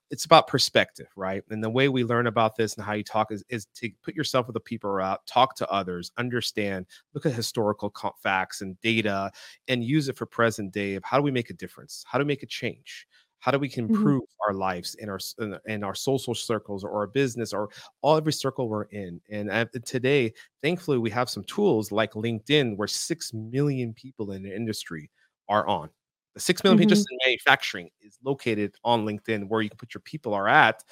[0.09, 1.43] it's about perspective, right?
[1.49, 4.15] And the way we learn about this and how you talk is, is to put
[4.15, 9.31] yourself with the people around, talk to others, understand, look at historical facts and data,
[9.67, 12.03] and use it for present day of how do we make a difference?
[12.07, 13.07] How do we make a change?
[13.39, 13.95] How do we can mm-hmm.
[13.95, 14.49] improve mm-hmm.
[14.49, 15.19] our lives in our
[15.65, 17.69] in our social circles or our business or
[18.01, 19.19] all every circle we're in?
[19.29, 24.55] And today, thankfully, we have some tools like LinkedIn, where six million people in the
[24.55, 25.09] industry
[25.47, 25.89] are on.
[26.35, 26.89] The six million mm-hmm.
[26.89, 30.47] people just in manufacturing is located on LinkedIn, where you can put your people are
[30.47, 30.83] at,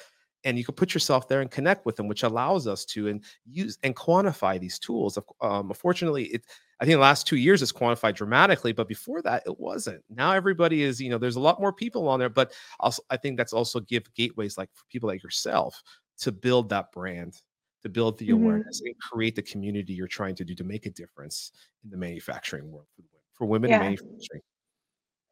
[0.47, 3.21] and you can put yourself there and connect with them, which allows us to and
[3.45, 5.19] use and quantify these tools.
[5.41, 6.45] Um, unfortunately, it
[6.79, 10.01] I think the last two years it's quantified dramatically, but before that it wasn't.
[10.09, 13.17] Now everybody is, you know, there's a lot more people on there, but also I
[13.17, 15.83] think that's also give gateways like for people like yourself
[16.19, 17.41] to build that brand,
[17.83, 18.45] to build the mm-hmm.
[18.45, 21.51] awareness and create the community you're trying to do to make a difference
[21.83, 22.87] in the manufacturing world
[23.33, 23.77] for, women yeah.
[23.77, 24.41] in manufacturing.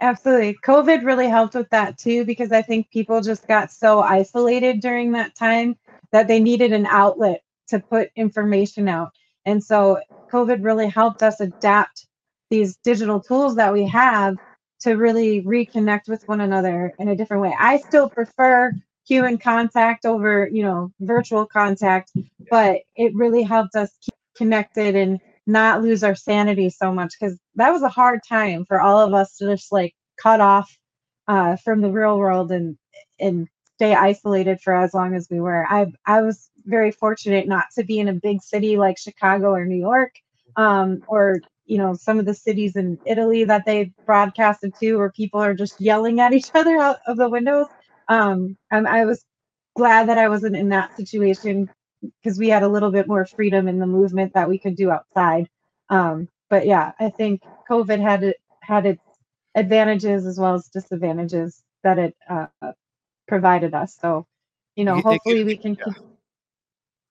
[0.02, 0.58] Absolutely.
[0.66, 5.12] COVID really helped with that too, because I think people just got so isolated during
[5.14, 5.78] that time
[6.12, 9.12] that they needed an outlet to put information out.
[9.46, 10.00] And so
[10.32, 12.08] COVID really helped us adapt
[12.50, 14.38] these digital tools that we have
[14.82, 17.56] to really reconnect with one another in a different way.
[17.58, 18.74] I still prefer
[19.08, 22.12] human contact over, you know, virtual contact,
[22.50, 27.38] but it really helped us keep connected and not lose our sanity so much because
[27.56, 30.76] that was a hard time for all of us to just like cut off
[31.28, 32.78] uh, from the real world and
[33.20, 35.66] and stay isolated for as long as we were.
[35.70, 39.66] I I was very fortunate not to be in a big city like Chicago or
[39.66, 40.14] New York,
[40.56, 45.12] um, or you know some of the cities in Italy that they broadcasted to, where
[45.12, 47.68] people are just yelling at each other out of the windows.
[48.08, 49.24] Um, and I was
[49.76, 51.70] glad that I wasn't in that situation
[52.22, 54.92] because we had a little bit more freedom in the movement that we could do
[54.92, 55.50] outside.
[55.90, 59.02] Um, but yeah, I think COVID had it had its
[59.56, 62.48] advantages as well as disadvantages that it uh,
[63.28, 63.98] provided us.
[64.00, 64.26] So,
[64.76, 65.78] you know, hopefully we can.
[65.80, 65.94] Yeah.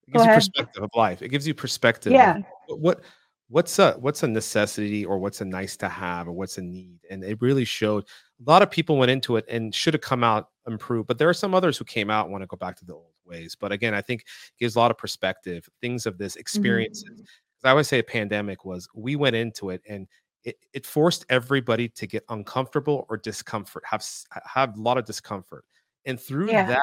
[0.07, 1.23] It gives you perspective of life.
[1.23, 2.13] It gives you perspective.
[2.13, 2.43] Yeah.
[2.69, 3.03] What
[3.49, 6.99] what's a what's a necessity or what's a nice to have or what's a need
[7.11, 10.25] and it really showed a lot of people went into it and should have come
[10.25, 12.75] out improved but there are some others who came out and want to go back
[12.75, 16.07] to the old ways but again i think it gives a lot of perspective things
[16.07, 17.67] of this experiences mm-hmm.
[17.67, 20.07] i always say a pandemic was we went into it and
[20.45, 24.05] it, it forced everybody to get uncomfortable or discomfort have
[24.45, 25.65] have a lot of discomfort
[26.05, 26.67] and through yeah.
[26.67, 26.83] that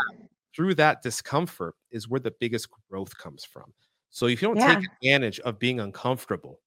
[0.56, 3.72] through that discomfort is where the biggest growth comes from
[4.10, 4.76] so if you don't yeah.
[4.76, 6.60] take advantage of being uncomfortable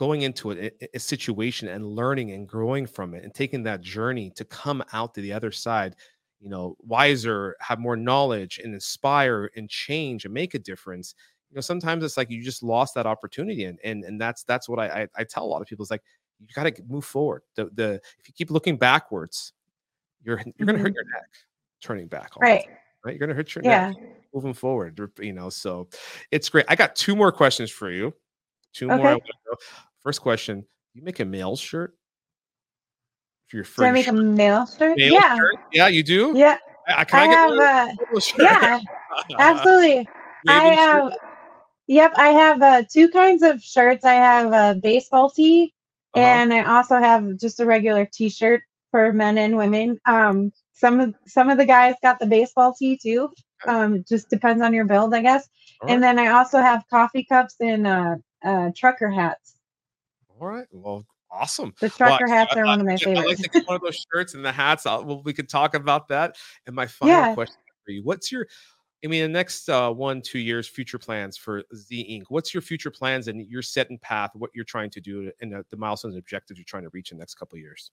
[0.00, 4.30] going into a, a, situation and learning and growing from it and taking that journey
[4.34, 5.94] to come out to the other side
[6.40, 11.14] you know wiser have more knowledge and inspire and change and make a difference
[11.50, 14.68] you know sometimes it's like you just lost that opportunity and and, and that's that's
[14.68, 16.02] what I, I, I tell a lot of people is like
[16.40, 19.52] you got to move forward the the if you keep looking backwards
[20.22, 20.64] you're you're mm-hmm.
[20.66, 20.94] gonna hurt mm-hmm.
[20.94, 21.30] your neck
[21.82, 22.66] turning back right
[23.04, 23.90] right you're gonna hurt your yeah.
[23.90, 23.96] neck
[24.32, 25.88] moving forward you know so
[26.30, 28.14] it's great i got two more questions for you
[28.72, 29.02] two okay.
[29.02, 29.18] more
[30.02, 30.64] first question
[30.94, 31.94] you make a male shirt
[33.52, 35.54] your first do i make a male shirt male yeah shirt?
[35.72, 36.56] yeah you do yeah
[36.88, 37.88] i, I have uh,
[38.38, 38.80] yeah
[39.38, 40.08] absolutely
[40.48, 41.12] i have
[41.86, 45.74] yep i have uh, two kinds of shirts i have a baseball tee
[46.14, 46.24] uh-huh.
[46.24, 51.14] and i also have just a regular t-shirt for men and women um some of
[51.26, 53.30] some of the guys got the baseball tee too.
[53.66, 55.46] Um, just depends on your build, I guess.
[55.86, 59.54] And then I also have coffee cups and uh, uh, trucker hats.
[60.28, 60.66] All right.
[60.72, 61.72] Well, awesome.
[61.80, 63.20] The trucker well, hats I, are I, one of my favorites.
[63.20, 64.86] I like to get one of those shirts and the hats.
[64.86, 66.36] I'll, well, we could talk about that.
[66.66, 67.34] And my final yeah.
[67.34, 68.46] question for you: What's your
[69.02, 72.24] I mean, the next uh, one, two years, future plans for Z Inc.
[72.28, 74.30] What's your future plans and your setting path?
[74.34, 77.10] What you're trying to do and the, the milestones and objectives you're trying to reach
[77.10, 77.90] in the next couple years?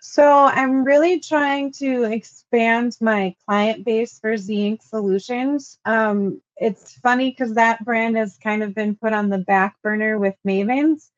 [0.00, 4.82] So I'm really trying to expand my client base for Z Inc.
[4.82, 5.78] Solutions.
[5.84, 10.18] Um, it's funny because that brand has kind of been put on the back burner
[10.18, 11.08] with Mavens.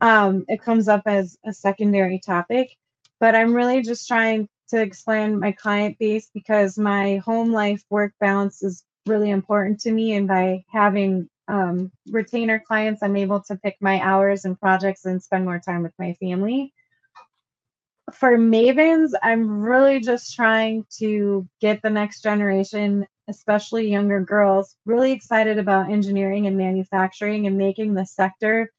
[0.00, 2.76] Um, it comes up as a secondary topic,
[3.20, 8.12] but I'm really just trying to expand my client base because my home life work
[8.20, 10.14] balance is really important to me.
[10.14, 15.22] And by having um, retainer clients, I'm able to pick my hours and projects and
[15.22, 16.72] spend more time with my family
[18.12, 25.12] for Mavens, I'm really just trying to get the next generation, especially younger girls, really
[25.12, 28.70] excited about engineering and manufacturing and making the sector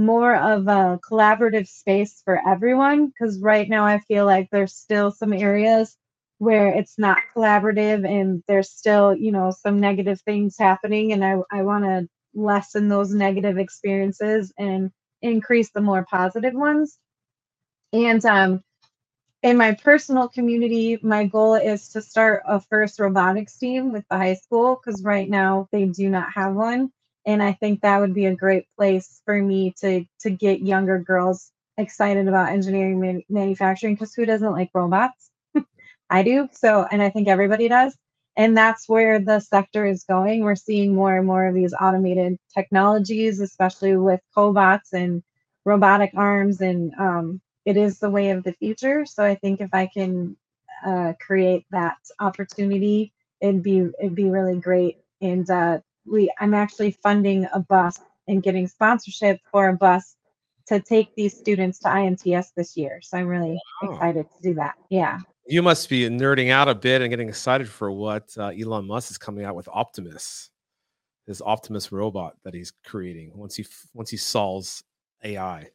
[0.00, 3.08] more of a collaborative space for everyone.
[3.08, 5.96] Because right now, I feel like there's still some areas
[6.38, 11.12] where it's not collaborative and there's still, you know, some negative things happening.
[11.12, 14.90] And I, I want to lessen those negative experiences and
[15.20, 16.98] increase the more positive ones.
[17.92, 18.62] And um,
[19.42, 24.16] in my personal community, my goal is to start a first robotics team with the
[24.16, 26.90] high school because right now they do not have one.
[27.26, 30.98] And I think that would be a great place for me to to get younger
[30.98, 35.30] girls excited about engineering man- manufacturing because who doesn't like robots?
[36.10, 36.48] I do.
[36.52, 37.96] So, and I think everybody does.
[38.36, 40.42] And that's where the sector is going.
[40.42, 45.22] We're seeing more and more of these automated technologies, especially with cobots and
[45.64, 46.60] robotic arms.
[46.60, 49.04] And um, it is the way of the future.
[49.04, 50.36] So I think if I can
[50.86, 54.98] uh, create that opportunity, it'd be it'd be really great.
[55.20, 55.80] And uh,
[56.10, 57.98] we, I'm actually funding a bus
[58.28, 60.16] and getting sponsorship for a bus
[60.66, 63.00] to take these students to IMTS this year.
[63.02, 63.92] So I'm really wow.
[63.92, 64.74] excited to do that.
[64.88, 65.18] Yeah.
[65.46, 69.10] You must be nerding out a bit and getting excited for what uh, Elon Musk
[69.10, 70.50] is coming out with Optimus,
[71.26, 74.84] his Optimus robot that he's creating once he once he solves
[75.24, 75.66] AI.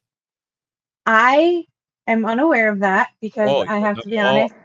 [1.05, 1.65] I
[2.07, 4.55] am unaware of that because oh, I have to be honest.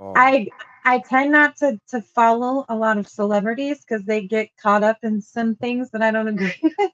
[0.00, 0.12] Oh.
[0.14, 0.46] I
[0.86, 4.98] I tend not to to follow a lot of celebrities because they get caught up
[5.02, 6.92] in some things that I don't agree with.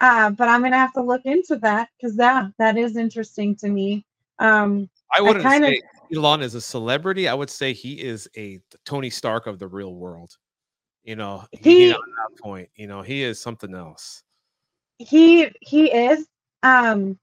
[0.00, 3.68] Uh, but I'm gonna have to look into that because that that is interesting to
[3.68, 4.06] me.
[4.38, 7.26] Um, I wouldn't I say of, Elon is a celebrity.
[7.26, 10.36] I would say he is a Tony Stark of the real world.
[11.02, 14.22] You know, he, at that point, you know, he is something else.
[14.98, 16.28] He he is.
[16.62, 17.18] Um,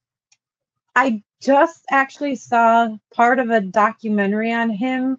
[0.94, 5.18] I just actually saw part of a documentary on him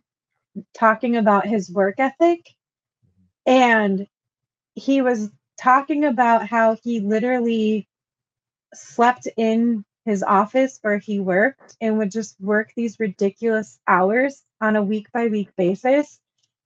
[0.75, 2.49] talking about his work ethic,
[3.47, 4.07] and
[4.75, 7.89] he was talking about how he literally
[8.75, 14.77] slept in his office where he worked and would just work these ridiculous hours on
[14.77, 16.19] a week by week basis.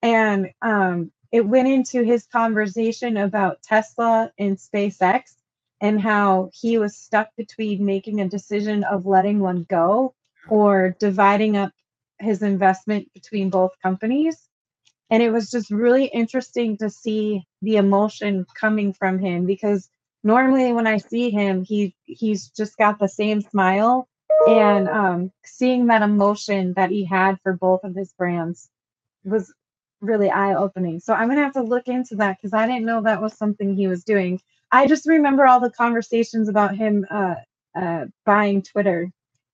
[0.03, 5.35] And um, it went into his conversation about Tesla and SpaceX
[5.81, 10.15] and how he was stuck between making a decision of letting one go
[10.49, 11.73] or dividing up
[12.19, 14.49] his investment between both companies
[15.11, 19.89] and it was just really interesting to see the emotion coming from him because
[20.25, 24.09] normally when I see him, he he's just got the same smile,
[24.49, 28.69] and um, seeing that emotion that he had for both of his brands
[29.25, 29.53] was
[30.01, 30.99] really eye opening.
[30.99, 33.75] So I'm gonna have to look into that because I didn't know that was something
[33.75, 34.41] he was doing.
[34.73, 37.37] I just remember all the conversations about him uh,
[37.77, 39.09] uh, buying Twitter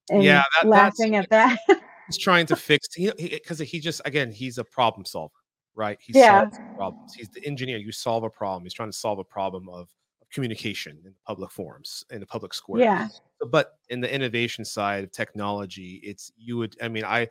[0.09, 1.59] and yeah, that, laughing at that.
[2.07, 5.33] he's trying to fix because he, he, eh, he just again he's a problem solver
[5.75, 5.99] right?
[6.01, 6.43] He yeah.
[6.43, 7.15] solves problems.
[7.15, 7.79] He's the engineer.
[7.79, 8.65] You solve a problem.
[8.65, 9.89] He's trying to solve a problem of,
[10.21, 12.83] of communication in public forums, in the public square.
[12.83, 13.09] Yeah.
[13.51, 16.77] But in the innovation side of technology, it's you would.
[16.83, 17.29] I mean, I.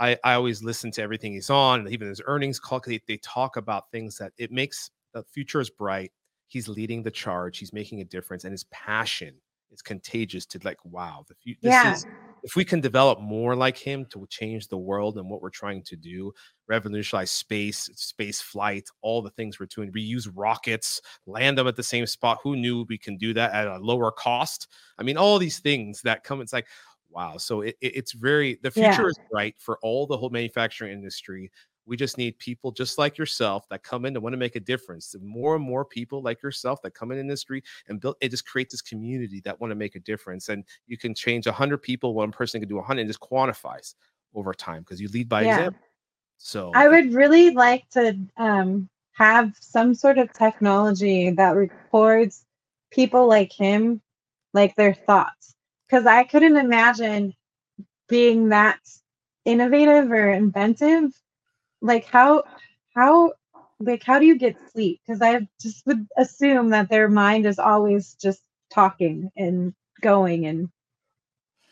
[0.00, 2.78] I, I always listen to everything he's on, even his earnings call.
[2.78, 6.12] They, they talk about things that it makes the future is bright.
[6.46, 7.58] He's leading the charge.
[7.58, 9.34] He's making a difference, and his passion
[9.72, 11.94] is contagious to like wow the future yeah.
[11.94, 12.06] Is,
[12.42, 15.82] if we can develop more like him to change the world and what we're trying
[15.82, 16.32] to do
[16.68, 21.82] revolutionize space space flight all the things we're doing reuse rockets land them at the
[21.82, 24.68] same spot who knew we can do that at a lower cost
[24.98, 26.66] i mean all these things that come it's like
[27.10, 29.08] wow so it, it, it's very the future yeah.
[29.08, 31.50] is bright for all the whole manufacturing industry
[31.88, 34.60] we just need people just like yourself that come in and want to make a
[34.60, 35.10] difference.
[35.10, 38.46] The more and more people like yourself that come in industry and build it just
[38.46, 40.50] creates this community that want to make a difference.
[40.50, 43.20] And you can change a hundred people, one person can do a hundred and just
[43.20, 43.94] quantifies
[44.34, 45.56] over time because you lead by yeah.
[45.56, 45.80] example.
[46.36, 52.44] So I would really like to um, have some sort of technology that records
[52.90, 54.00] people like him,
[54.52, 55.54] like their thoughts.
[55.88, 57.34] Because I couldn't imagine
[58.08, 58.78] being that
[59.46, 61.12] innovative or inventive
[61.80, 62.42] like how
[62.94, 63.32] how
[63.80, 65.00] like how do you get sleep?
[65.06, 70.68] Because i just would assume that their mind is always just talking and going and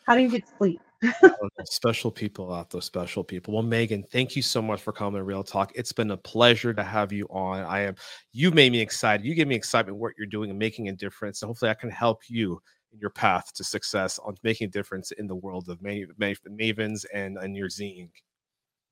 [0.05, 0.79] how do you get sleep?
[1.03, 3.53] Oh, special people out there special people.
[3.53, 5.71] Well megan thank you so much for coming to real talk.
[5.75, 7.63] It's been a pleasure to have you on.
[7.63, 7.95] I am
[8.31, 9.25] you made me excited.
[9.25, 11.89] You give me excitement what you're doing and making a difference and hopefully i can
[11.89, 12.61] help you
[12.93, 16.05] in your path to success on making a difference in the world of many
[16.49, 18.21] mavens and, and your Z Inc.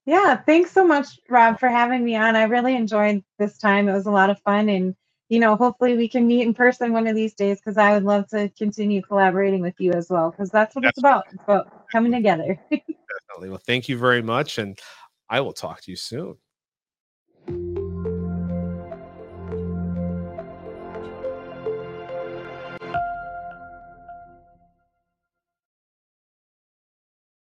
[0.05, 2.35] yeah, thanks so much, Rob, for having me on.
[2.35, 3.89] I really enjoyed this time.
[3.89, 4.69] It was a lot of fun.
[4.69, 4.95] And,
[5.29, 8.03] you know, hopefully we can meet in person one of these days because I would
[8.03, 11.25] love to continue collaborating with you as well because that's what it's about.
[11.33, 12.59] It's about coming together.
[12.71, 13.49] Definitely.
[13.49, 14.59] Well, thank you very much.
[14.59, 14.77] And
[15.29, 16.37] I will talk to you soon.